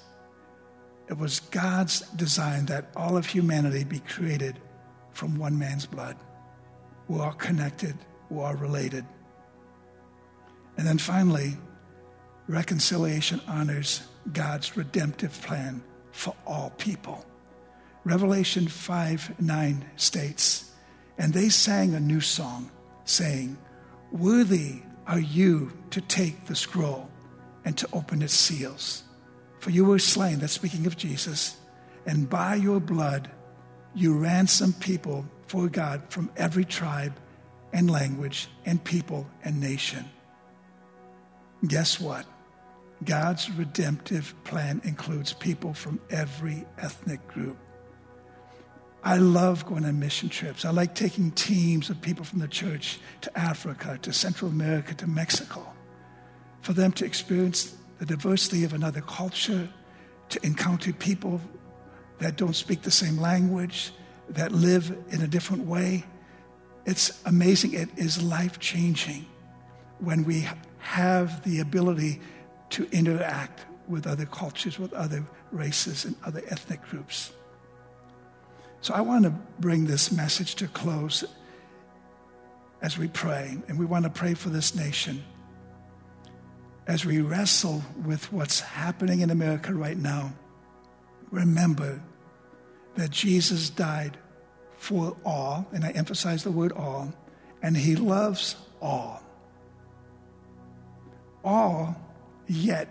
It 1.09 1.17
was 1.17 1.41
God's 1.41 2.01
design 2.11 2.65
that 2.67 2.87
all 2.95 3.17
of 3.17 3.25
humanity 3.25 3.83
be 3.83 3.99
created 3.99 4.59
from 5.11 5.37
one 5.37 5.57
man's 5.57 5.85
blood. 5.85 6.17
We're 7.07 7.23
all 7.23 7.33
connected, 7.33 7.95
we're 8.29 8.45
all 8.45 8.55
related. 8.55 9.05
And 10.77 10.87
then 10.87 10.97
finally, 10.97 11.55
reconciliation 12.47 13.41
honors 13.47 14.01
God's 14.31 14.77
redemptive 14.77 15.39
plan 15.41 15.83
for 16.11 16.35
all 16.45 16.71
people. 16.77 17.25
Revelation 18.05 18.67
5 18.67 19.41
9 19.41 19.85
states, 19.95 20.71
And 21.17 21.33
they 21.33 21.49
sang 21.49 21.93
a 21.93 21.99
new 21.99 22.21
song, 22.21 22.71
saying, 23.05 23.57
Worthy 24.11 24.81
are 25.07 25.19
you 25.19 25.71
to 25.91 26.01
take 26.01 26.45
the 26.45 26.55
scroll 26.55 27.09
and 27.65 27.77
to 27.77 27.87
open 27.93 28.21
its 28.21 28.33
seals. 28.33 29.03
For 29.59 29.69
you 29.69 29.85
were 29.85 29.99
slain, 29.99 30.39
that's 30.39 30.53
speaking 30.53 30.85
of 30.85 30.97
Jesus, 30.97 31.57
and 32.05 32.29
by 32.29 32.55
your 32.55 32.79
blood 32.79 33.31
you 33.95 34.17
ransomed 34.17 34.79
people 34.79 35.25
for 35.47 35.69
God 35.69 36.01
from 36.09 36.29
every 36.35 36.65
tribe 36.65 37.13
and 37.71 37.89
language 37.89 38.49
and 38.65 38.83
people 38.83 39.27
and 39.43 39.59
nation. 39.59 40.05
Guess 41.65 41.99
what? 41.99 42.25
God's 43.05 43.49
redemptive 43.51 44.33
plan 44.43 44.81
includes 44.83 45.33
people 45.33 45.73
from 45.73 45.99
every 46.09 46.65
ethnic 46.77 47.25
group. 47.27 47.57
I 49.03 49.17
love 49.17 49.65
going 49.65 49.83
on 49.83 49.99
mission 49.99 50.29
trips. 50.29 50.63
I 50.63 50.71
like 50.71 50.95
taking 50.95 51.31
teams 51.31 51.89
of 51.89 51.99
people 52.01 52.23
from 52.23 52.39
the 52.39 52.47
church 52.47 52.99
to 53.21 53.37
Africa, 53.37 53.99
to 54.01 54.13
Central 54.13 54.49
America, 54.49 54.93
to 54.95 55.07
Mexico, 55.07 55.65
for 56.61 56.71
them 56.73 56.93
to 56.93 57.05
experience 57.05 57.75
the 57.99 58.05
diversity 58.05 58.63
of 58.63 58.73
another 58.73 59.01
culture, 59.01 59.67
to 60.29 60.45
encounter 60.45 60.93
people 60.93 61.41
that 62.19 62.37
don't 62.37 62.55
speak 62.55 62.81
the 62.81 62.91
same 62.91 63.17
language, 63.17 63.91
that 64.29 64.53
live 64.53 64.95
in 65.09 65.21
a 65.21 65.27
different 65.27 65.65
way. 65.65 66.05
It's 66.85 67.21
amazing. 67.25 67.73
It 67.73 67.89
is 67.97 68.21
life 68.23 68.59
changing 68.59 69.25
when 69.99 70.23
we 70.23 70.47
have 70.79 71.43
the 71.43 71.59
ability 71.59 72.21
to 72.73 72.87
interact 72.91 73.65
with 73.87 74.07
other 74.07 74.25
cultures, 74.25 74.79
with 74.79 74.93
other 74.93 75.23
races, 75.51 76.05
and 76.05 76.15
other 76.25 76.41
ethnic 76.47 76.81
groups. 76.89 77.31
So 78.81 78.93
I 78.93 79.01
want 79.01 79.25
to 79.25 79.33
bring 79.59 79.85
this 79.85 80.11
message 80.11 80.55
to 80.55 80.67
close 80.67 81.23
as 82.81 82.97
we 82.97 83.07
pray, 83.07 83.57
and 83.67 83.77
we 83.77 83.85
want 83.85 84.05
to 84.05 84.09
pray 84.09 84.33
for 84.33 84.49
this 84.49 84.75
nation. 84.75 85.23
As 86.87 87.05
we 87.05 87.21
wrestle 87.21 87.83
with 88.03 88.31
what's 88.33 88.59
happening 88.59 89.21
in 89.21 89.29
America 89.29 89.73
right 89.73 89.97
now, 89.97 90.33
remember 91.31 92.01
that 92.95 93.11
Jesus 93.11 93.69
died 93.69 94.17
for 94.77 95.15
all, 95.23 95.67
and 95.71 95.85
I 95.85 95.91
emphasize 95.91 96.43
the 96.43 96.51
word 96.51 96.71
all, 96.71 97.13
and 97.61 97.77
he 97.77 97.95
loves 97.95 98.55
all. 98.81 99.21
All 101.43 101.95
yet 102.53 102.87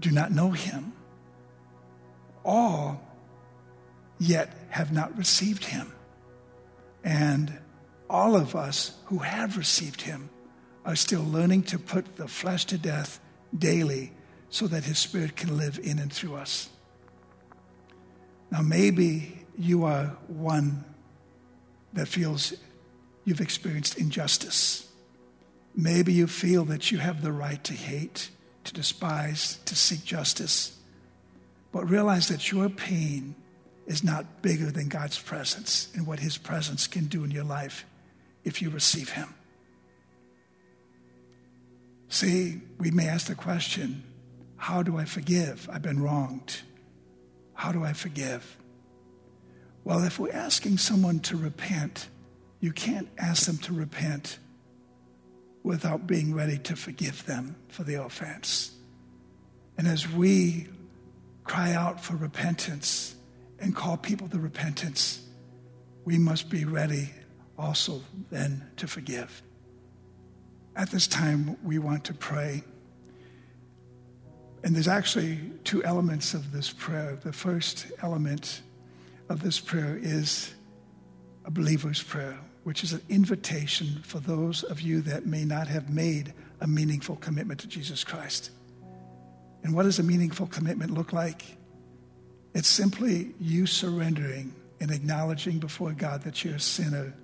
do 0.00 0.10
not 0.10 0.32
know 0.32 0.50
him. 0.50 0.92
All 2.44 3.00
yet 4.18 4.52
have 4.70 4.92
not 4.92 5.16
received 5.16 5.64
him. 5.64 5.92
And 7.04 7.58
all 8.08 8.36
of 8.36 8.54
us 8.54 8.94
who 9.06 9.18
have 9.18 9.56
received 9.56 10.02
him 10.02 10.30
are 10.84 10.96
still 10.96 11.24
learning 11.24 11.64
to 11.64 11.78
put 11.78 12.16
the 12.16 12.28
flesh 12.28 12.64
to 12.66 12.78
death 12.78 13.20
daily 13.56 14.12
so 14.50 14.66
that 14.66 14.84
his 14.84 14.98
spirit 14.98 15.36
can 15.36 15.56
live 15.56 15.78
in 15.82 15.98
and 15.98 16.12
through 16.12 16.34
us. 16.34 16.68
Now, 18.50 18.60
maybe 18.60 19.44
you 19.56 19.84
are 19.84 20.16
one 20.28 20.84
that 21.94 22.06
feels 22.06 22.54
you've 23.24 23.40
experienced 23.40 23.96
injustice. 23.96 24.88
Maybe 25.74 26.12
you 26.12 26.26
feel 26.26 26.64
that 26.66 26.90
you 26.90 26.98
have 26.98 27.22
the 27.22 27.32
right 27.32 27.62
to 27.64 27.72
hate, 27.72 28.30
to 28.64 28.72
despise, 28.72 29.58
to 29.64 29.74
seek 29.74 30.04
justice. 30.04 30.78
But 31.72 31.88
realize 31.88 32.28
that 32.28 32.50
your 32.50 32.68
pain 32.68 33.34
is 33.86 34.04
not 34.04 34.42
bigger 34.42 34.70
than 34.70 34.88
God's 34.88 35.18
presence 35.18 35.88
and 35.94 36.06
what 36.06 36.20
His 36.20 36.38
presence 36.38 36.86
can 36.86 37.06
do 37.06 37.24
in 37.24 37.30
your 37.30 37.44
life 37.44 37.84
if 38.44 38.62
you 38.62 38.70
receive 38.70 39.10
Him. 39.10 39.34
See, 42.08 42.60
we 42.78 42.90
may 42.90 43.08
ask 43.08 43.26
the 43.26 43.34
question 43.34 44.04
how 44.56 44.82
do 44.82 44.96
I 44.96 45.06
forgive? 45.06 45.68
I've 45.72 45.82
been 45.82 46.00
wronged. 46.00 46.60
How 47.54 47.72
do 47.72 47.82
I 47.82 47.92
forgive? 47.94 48.56
Well, 49.82 50.04
if 50.04 50.20
we're 50.20 50.32
asking 50.32 50.78
someone 50.78 51.18
to 51.20 51.36
repent, 51.36 52.08
you 52.60 52.72
can't 52.72 53.08
ask 53.18 53.46
them 53.46 53.58
to 53.58 53.72
repent 53.72 54.38
without 55.62 56.06
being 56.06 56.34
ready 56.34 56.58
to 56.58 56.76
forgive 56.76 57.24
them 57.26 57.56
for 57.68 57.84
the 57.84 57.94
offense. 57.94 58.72
And 59.78 59.86
as 59.86 60.10
we 60.10 60.68
cry 61.44 61.72
out 61.72 62.02
for 62.02 62.16
repentance 62.16 63.14
and 63.58 63.74
call 63.74 63.96
people 63.96 64.28
to 64.28 64.38
repentance, 64.38 65.22
we 66.04 66.18
must 66.18 66.50
be 66.50 66.64
ready 66.64 67.10
also 67.56 68.02
then 68.30 68.68
to 68.76 68.86
forgive. 68.86 69.42
At 70.74 70.90
this 70.90 71.06
time, 71.06 71.56
we 71.62 71.78
want 71.78 72.04
to 72.04 72.14
pray. 72.14 72.64
And 74.64 74.74
there's 74.74 74.88
actually 74.88 75.38
two 75.64 75.84
elements 75.84 76.34
of 76.34 76.50
this 76.52 76.70
prayer. 76.70 77.18
The 77.22 77.32
first 77.32 77.86
element 78.02 78.62
of 79.28 79.42
this 79.42 79.60
prayer 79.60 79.98
is 80.00 80.52
a 81.44 81.50
believer's 81.50 82.02
prayer 82.02 82.38
which 82.64 82.84
is 82.84 82.92
an 82.92 83.02
invitation 83.08 84.02
for 84.04 84.20
those 84.20 84.62
of 84.62 84.80
you 84.80 85.00
that 85.02 85.26
may 85.26 85.44
not 85.44 85.68
have 85.68 85.90
made 85.90 86.32
a 86.60 86.66
meaningful 86.66 87.16
commitment 87.16 87.60
to 87.60 87.66
Jesus 87.66 88.04
Christ. 88.04 88.50
And 89.62 89.74
what 89.74 89.84
does 89.84 89.98
a 89.98 90.02
meaningful 90.02 90.46
commitment 90.46 90.92
look 90.92 91.12
like? 91.12 91.56
It's 92.54 92.68
simply 92.68 93.34
you 93.40 93.66
surrendering 93.66 94.54
and 94.80 94.90
acknowledging 94.90 95.58
before 95.58 95.92
God 95.92 96.22
that 96.22 96.44
you're 96.44 96.56
a 96.56 96.60
sinner 96.60 97.14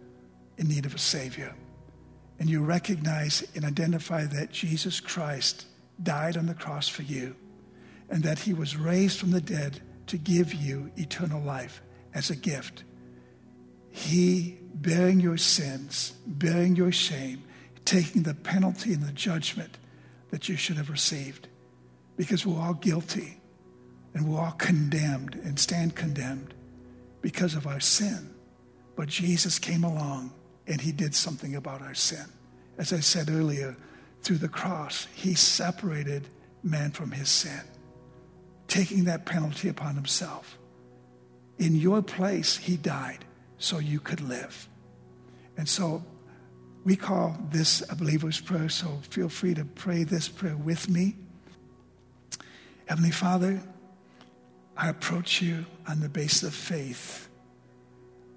in 0.57 0.69
need 0.69 0.87
of 0.87 0.95
a 0.95 0.99
Savior. 0.99 1.55
And 2.39 2.49
you 2.49 2.63
recognize 2.63 3.47
and 3.55 3.65
identify 3.65 4.25
that 4.27 4.53
Jesus 4.53 5.01
Christ 5.01 5.67
died 6.03 6.37
on 6.37 6.47
the 6.47 6.55
cross 6.55 6.89
for 6.89 7.03
you 7.03 7.35
and 8.09 8.23
that 8.23 8.39
he 8.39 8.55
was 8.55 8.77
raised 8.77 9.19
from 9.19 9.33
the 9.33 9.41
dead 9.41 9.81
to 10.07 10.17
give 10.17 10.55
you 10.55 10.91
eternal 10.97 11.43
life 11.43 11.83
as 12.15 12.31
a 12.31 12.37
gift. 12.37 12.85
He 13.91 14.59
bearing 14.83 15.21
your 15.21 15.37
sins, 15.37 16.13
bearing 16.27 16.77
your 16.77 16.93
shame, 16.93 17.43
taking 17.85 18.23
the 18.23 18.35
penalty 18.35 18.93
and 18.93 19.03
the 19.03 19.13
judgment 19.13 19.79
that 20.31 20.49
you 20.49 20.57
should 20.57 20.77
have 20.77 20.91
received. 20.91 21.49
Because 22.17 22.45
we're 22.45 22.61
all 22.61 22.75
guilty 22.75 23.41
and 24.15 24.29
we're 24.29 24.41
all 24.41 24.53
condemned 24.53 25.35
and 25.45 25.59
stand 25.59 25.95
condemned 25.95 26.55
because 27.23 27.55
of 27.55 27.67
our 27.67 27.81
sin. 27.81 28.35
But 28.97 29.09
Jesus 29.09 29.59
came 29.59 29.85
along 29.85 30.33
and 30.67 30.81
he 30.81 30.93
did 30.93 31.15
something 31.15 31.55
about 31.55 31.83
our 31.83 31.95
sin. 31.95 32.25
As 32.77 32.93
I 32.93 33.01
said 33.01 33.31
earlier, 33.31 33.77
through 34.23 34.39
the 34.39 34.49
cross, 34.49 35.07
he 35.15 35.35
separated 35.35 36.29
man 36.63 36.91
from 36.91 37.13
his 37.13 37.29
sin, 37.29 37.61
taking 38.67 39.05
that 39.05 39.25
penalty 39.25 39.69
upon 39.69 39.95
himself. 39.95 40.59
In 41.59 41.77
your 41.77 42.03
place, 42.03 42.57
he 42.57 42.77
died 42.77 43.25
so 43.59 43.79
you 43.79 44.01
could 44.01 44.21
live. 44.21 44.69
And 45.57 45.69
so 45.69 46.05
we 46.85 46.97
call 46.97 47.37
this 47.51 47.83
a 47.91 47.97
believer's 47.97 48.41
prayer, 48.41 48.69
so 48.69 49.01
feel 49.11 49.29
free 49.29 49.55
to 49.55 49.65
pray 49.65 50.05
this 50.05 50.29
prayer 50.29 50.57
with 50.57 50.89
me. 50.89 51.17
Heavenly 52.87 53.11
Father, 53.11 53.61
I 54.77 54.89
approach 54.89 55.43
you 55.43 55.67
on 55.87 56.01
the 56.01 56.09
basis 56.09 56.45
of 56.45 56.55
faith. 56.55 57.29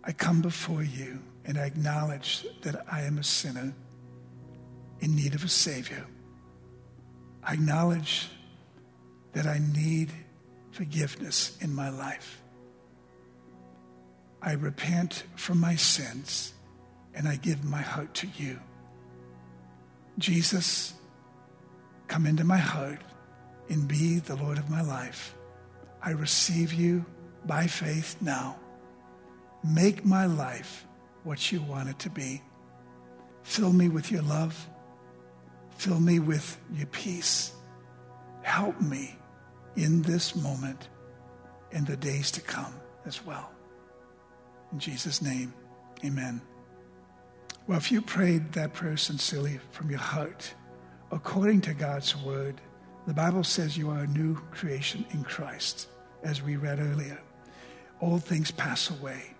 I 0.04 0.12
come 0.12 0.42
before 0.42 0.84
you 0.84 1.20
and 1.46 1.58
I 1.58 1.66
acknowledge 1.66 2.46
that 2.64 2.84
I 2.92 3.02
am 3.02 3.20
a 3.20 3.24
sinner 3.24 3.74
in 5.00 5.16
need 5.16 5.36
of 5.36 5.44
a 5.44 5.48
Savior. 5.48 6.06
I 7.44 7.54
acknowledge 7.54 8.28
that 9.34 9.46
I 9.46 9.60
need 9.60 10.12
forgiveness 10.72 11.58
in 11.62 11.74
my 11.74 11.90
life. 11.90 12.41
I 14.42 14.54
repent 14.54 15.24
from 15.36 15.60
my 15.60 15.76
sins 15.76 16.54
and 17.14 17.28
I 17.28 17.36
give 17.36 17.64
my 17.64 17.82
heart 17.82 18.14
to 18.16 18.28
you. 18.38 18.60
Jesus, 20.18 20.94
come 22.08 22.26
into 22.26 22.44
my 22.44 22.58
heart 22.58 23.00
and 23.70 23.88
be 23.88 24.20
the 24.20 24.36
Lord 24.36 24.58
of 24.58 24.70
my 24.70 24.82
life. 24.82 25.36
I 26.02 26.12
receive 26.12 26.74
you 26.74 27.06
by 27.46 27.68
faith 27.68 28.18
now. 28.22 28.58
Make 29.64 30.04
my 30.04 30.26
life 30.26 30.88
what 31.24 31.52
you 31.52 31.62
want 31.62 31.90
it 31.90 32.00
to 32.00 32.10
be. 32.10 32.42
Fill 33.44 33.72
me 33.72 33.90
with 33.90 34.12
your 34.12 34.24
love. 34.24 34.68
Fill 35.78 36.00
me 36.00 36.20
with 36.20 36.60
your 36.74 36.88
peace. 36.88 37.54
Help 38.42 38.80
me 38.82 39.16
in 39.76 40.02
this 40.02 40.36
moment 40.36 40.90
and 41.72 41.86
the 41.86 41.98
days 41.98 42.32
to 42.32 42.42
come 42.42 42.74
as 43.06 43.24
well. 43.26 43.52
In 44.72 44.80
Jesus' 44.80 45.22
name, 45.22 45.54
amen. 46.04 46.42
Well, 47.68 47.78
if 47.78 47.92
you 47.92 48.02
prayed 48.02 48.54
that 48.54 48.74
prayer 48.74 48.98
sincerely 48.98 49.60
from 49.72 49.90
your 49.90 50.00
heart, 50.00 50.54
according 51.12 51.62
to 51.62 51.74
God's 51.74 52.16
word, 52.16 52.62
the 53.08 53.14
Bible 53.14 53.44
says 53.44 53.78
you 53.78 53.90
are 53.90 54.04
a 54.04 54.08
new 54.08 54.36
creation 54.52 55.06
in 55.12 55.24
Christ, 55.24 55.88
as 56.24 56.42
we 56.42 56.56
read 56.56 56.80
earlier. 56.80 57.20
Old 58.00 58.24
things 58.24 58.52
pass 58.52 58.90
away. 58.90 59.36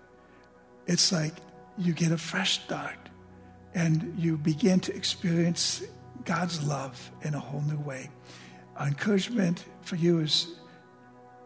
It's 0.86 1.12
like 1.12 1.34
you 1.78 1.92
get 1.92 2.12
a 2.12 2.18
fresh 2.18 2.60
start 2.64 2.96
and 3.74 4.14
you 4.18 4.36
begin 4.36 4.80
to 4.80 4.94
experience 4.94 5.82
God's 6.24 6.62
love 6.66 7.10
in 7.22 7.34
a 7.34 7.40
whole 7.40 7.62
new 7.62 7.78
way. 7.80 8.10
Our 8.76 8.86
encouragement 8.86 9.64
for 9.82 9.96
you 9.96 10.20
is 10.20 10.48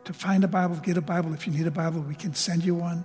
to 0.05 0.13
find 0.13 0.45
a 0.45 0.49
Bible, 0.49 0.77
get 0.77 0.97
a 0.97 1.03
Bible. 1.03 1.35
If 1.35 1.47
you 1.47 1.53
need 1.53 1.67
a 1.67 1.71
Bible, 1.71 2.01
we 2.01 2.15
can 2.15 2.35
send 2.35 2.65
you 2.65 2.75
one. 2.75 3.05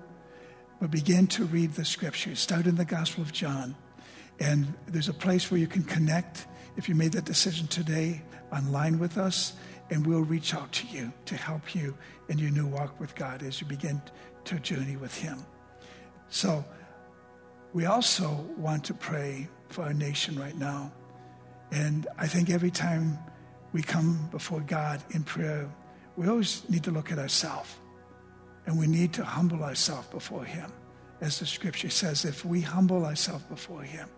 But 0.81 0.89
begin 0.89 1.27
to 1.27 1.45
read 1.45 1.73
the 1.73 1.85
scriptures. 1.85 2.39
Start 2.39 2.65
in 2.65 2.75
the 2.75 2.85
Gospel 2.85 3.21
of 3.21 3.31
John. 3.31 3.75
And 4.39 4.73
there's 4.87 5.09
a 5.09 5.13
place 5.13 5.51
where 5.51 5.59
you 5.59 5.67
can 5.67 5.83
connect 5.83 6.47
if 6.75 6.89
you 6.89 6.95
made 6.95 7.11
that 7.11 7.25
decision 7.25 7.67
today 7.67 8.23
online 8.51 8.97
with 8.97 9.19
us, 9.19 9.53
and 9.91 10.07
we'll 10.07 10.23
reach 10.23 10.55
out 10.55 10.71
to 10.71 10.87
you 10.87 11.13
to 11.25 11.35
help 11.35 11.75
you 11.75 11.95
in 12.29 12.39
your 12.39 12.49
new 12.49 12.65
walk 12.65 12.99
with 12.99 13.13
God 13.13 13.43
as 13.43 13.61
you 13.61 13.67
begin 13.67 14.01
to 14.45 14.59
journey 14.59 14.97
with 14.97 15.15
Him. 15.15 15.45
So, 16.29 16.65
we 17.73 17.85
also 17.85 18.43
want 18.57 18.83
to 18.85 18.95
pray 18.95 19.47
for 19.69 19.83
our 19.83 19.93
nation 19.93 20.39
right 20.39 20.57
now. 20.57 20.91
And 21.71 22.07
I 22.17 22.25
think 22.25 22.49
every 22.49 22.71
time 22.71 23.19
we 23.71 23.83
come 23.83 24.27
before 24.31 24.61
God 24.61 25.03
in 25.11 25.23
prayer, 25.23 25.69
we 26.15 26.27
always 26.27 26.67
need 26.69 26.83
to 26.85 26.91
look 26.91 27.11
at 27.11 27.19
ourselves. 27.19 27.69
And 28.65 28.77
we 28.77 28.87
need 28.87 29.13
to 29.13 29.23
humble 29.23 29.63
ourselves 29.63 30.07
before 30.07 30.45
Him. 30.45 30.71
As 31.19 31.39
the 31.39 31.45
scripture 31.45 31.89
says, 31.89 32.25
if 32.25 32.45
we 32.45 32.61
humble 32.61 33.05
ourselves 33.05 33.43
before 33.45 33.83
Him, 33.83 34.09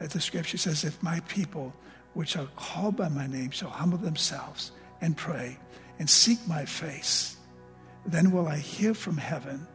as 0.00 0.10
the 0.12 0.20
scripture 0.20 0.58
says, 0.58 0.84
if 0.84 1.02
my 1.02 1.20
people, 1.20 1.74
which 2.14 2.36
are 2.36 2.48
called 2.56 2.96
by 2.96 3.08
my 3.08 3.26
name, 3.26 3.50
shall 3.50 3.70
humble 3.70 3.98
themselves 3.98 4.72
and 5.00 5.16
pray 5.16 5.58
and 5.98 6.08
seek 6.08 6.38
my 6.46 6.64
face, 6.64 7.36
then 8.04 8.30
will 8.30 8.46
I 8.46 8.58
hear 8.58 8.94
from 8.94 9.16
heaven, 9.16 9.66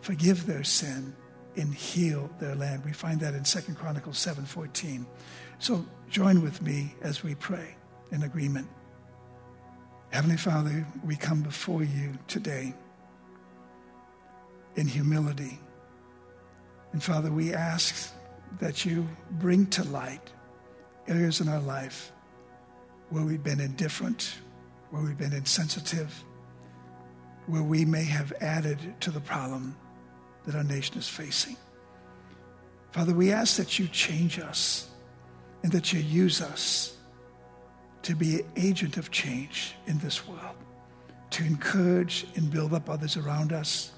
forgive 0.00 0.46
their 0.46 0.64
sin, 0.64 1.14
and 1.56 1.74
heal 1.74 2.30
their 2.40 2.54
land. 2.54 2.84
We 2.84 2.92
find 2.92 3.20
that 3.20 3.34
in 3.34 3.44
2 3.44 3.74
Chronicles 3.74 4.18
7:14. 4.18 5.06
So 5.58 5.84
join 6.08 6.40
with 6.42 6.62
me 6.62 6.94
as 7.02 7.22
we 7.22 7.34
pray 7.34 7.76
in 8.12 8.22
agreement. 8.22 8.68
Heavenly 10.10 10.36
Father, 10.36 10.86
we 11.04 11.16
come 11.16 11.42
before 11.42 11.82
you 11.82 12.18
today 12.28 12.74
in 14.78 14.86
humility. 14.86 15.58
And 16.92 17.02
Father, 17.02 17.32
we 17.32 17.52
ask 17.52 18.14
that 18.60 18.84
you 18.84 19.06
bring 19.32 19.66
to 19.66 19.82
light 19.84 20.32
areas 21.08 21.40
in 21.40 21.48
our 21.48 21.60
life 21.60 22.12
where 23.10 23.24
we've 23.24 23.42
been 23.42 23.60
indifferent, 23.60 24.38
where 24.90 25.02
we've 25.02 25.18
been 25.18 25.32
insensitive, 25.32 26.24
where 27.46 27.62
we 27.62 27.84
may 27.84 28.04
have 28.04 28.32
added 28.40 28.78
to 29.00 29.10
the 29.10 29.20
problem 29.20 29.76
that 30.46 30.54
our 30.54 30.62
nation 30.62 30.96
is 30.96 31.08
facing. 31.08 31.56
Father, 32.92 33.12
we 33.12 33.32
ask 33.32 33.56
that 33.56 33.80
you 33.80 33.88
change 33.88 34.38
us 34.38 34.90
and 35.64 35.72
that 35.72 35.92
you 35.92 35.98
use 35.98 36.40
us 36.40 36.96
to 38.02 38.14
be 38.14 38.36
an 38.36 38.52
agent 38.54 38.96
of 38.96 39.10
change 39.10 39.74
in 39.86 39.98
this 39.98 40.26
world, 40.28 40.56
to 41.30 41.44
encourage 41.44 42.28
and 42.36 42.48
build 42.48 42.72
up 42.72 42.88
others 42.88 43.16
around 43.16 43.52
us, 43.52 43.90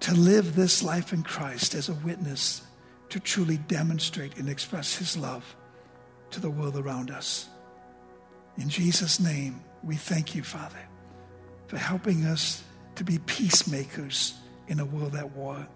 to 0.00 0.14
live 0.14 0.56
this 0.56 0.82
life 0.82 1.12
in 1.12 1.22
Christ 1.22 1.74
as 1.74 1.88
a 1.88 1.94
witness, 1.94 2.62
to 3.10 3.20
truly 3.20 3.58
demonstrate 3.58 4.36
and 4.38 4.48
express 4.48 4.96
his 4.96 5.16
love 5.16 5.56
to 6.30 6.40
the 6.40 6.50
world 6.50 6.76
around 6.76 7.10
us. 7.10 7.48
In 8.56 8.68
Jesus' 8.68 9.20
name, 9.20 9.62
we 9.82 9.96
thank 9.96 10.34
you, 10.34 10.42
Father, 10.42 10.88
for 11.66 11.76
helping 11.76 12.24
us 12.24 12.62
to 12.96 13.04
be 13.04 13.18
peacemakers 13.20 14.34
in 14.68 14.80
a 14.80 14.84
world 14.84 15.14
at 15.16 15.30
war. 15.32 15.66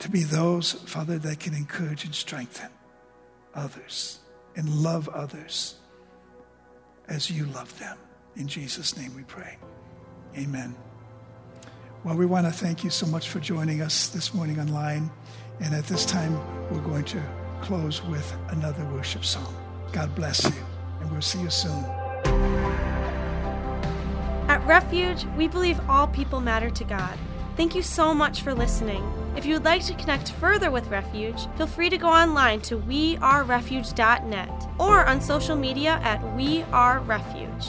To 0.00 0.10
be 0.10 0.22
those, 0.22 0.72
Father, 0.72 1.18
that 1.18 1.40
can 1.40 1.54
encourage 1.54 2.04
and 2.04 2.14
strengthen 2.14 2.70
others 3.54 4.20
and 4.56 4.68
love 4.68 5.08
others 5.08 5.76
as 7.08 7.30
you 7.30 7.46
love 7.46 7.76
them. 7.78 7.98
In 8.36 8.46
Jesus' 8.46 8.96
name 8.96 9.14
we 9.16 9.24
pray. 9.24 9.58
Amen. 10.36 10.74
Well, 12.04 12.14
we 12.14 12.26
want 12.26 12.46
to 12.46 12.52
thank 12.52 12.84
you 12.84 12.90
so 12.90 13.06
much 13.06 13.28
for 13.28 13.40
joining 13.40 13.82
us 13.82 14.06
this 14.08 14.32
morning 14.32 14.60
online. 14.60 15.10
And 15.60 15.74
at 15.74 15.84
this 15.84 16.06
time, 16.06 16.32
we're 16.70 16.80
going 16.80 17.04
to 17.06 17.20
close 17.60 18.04
with 18.04 18.36
another 18.50 18.84
worship 18.92 19.24
song. 19.24 19.52
God 19.90 20.14
bless 20.14 20.44
you, 20.44 20.64
and 21.00 21.10
we'll 21.10 21.20
see 21.20 21.40
you 21.40 21.50
soon. 21.50 21.84
At 24.48 24.64
Refuge, 24.64 25.24
we 25.36 25.48
believe 25.48 25.80
all 25.90 26.06
people 26.06 26.40
matter 26.40 26.70
to 26.70 26.84
God. 26.84 27.18
Thank 27.56 27.74
you 27.74 27.82
so 27.82 28.14
much 28.14 28.42
for 28.42 28.54
listening. 28.54 29.02
If 29.36 29.44
you 29.44 29.54
would 29.54 29.64
like 29.64 29.84
to 29.86 29.94
connect 29.94 30.30
further 30.30 30.70
with 30.70 30.86
Refuge, 30.86 31.48
feel 31.56 31.66
free 31.66 31.90
to 31.90 31.98
go 31.98 32.08
online 32.08 32.60
to 32.62 32.78
wearerefuge.net 32.78 34.70
or 34.78 35.04
on 35.04 35.20
social 35.20 35.56
media 35.56 35.98
at 36.04 36.22
We 36.36 36.62
Are 36.70 37.00
Refuge. 37.00 37.66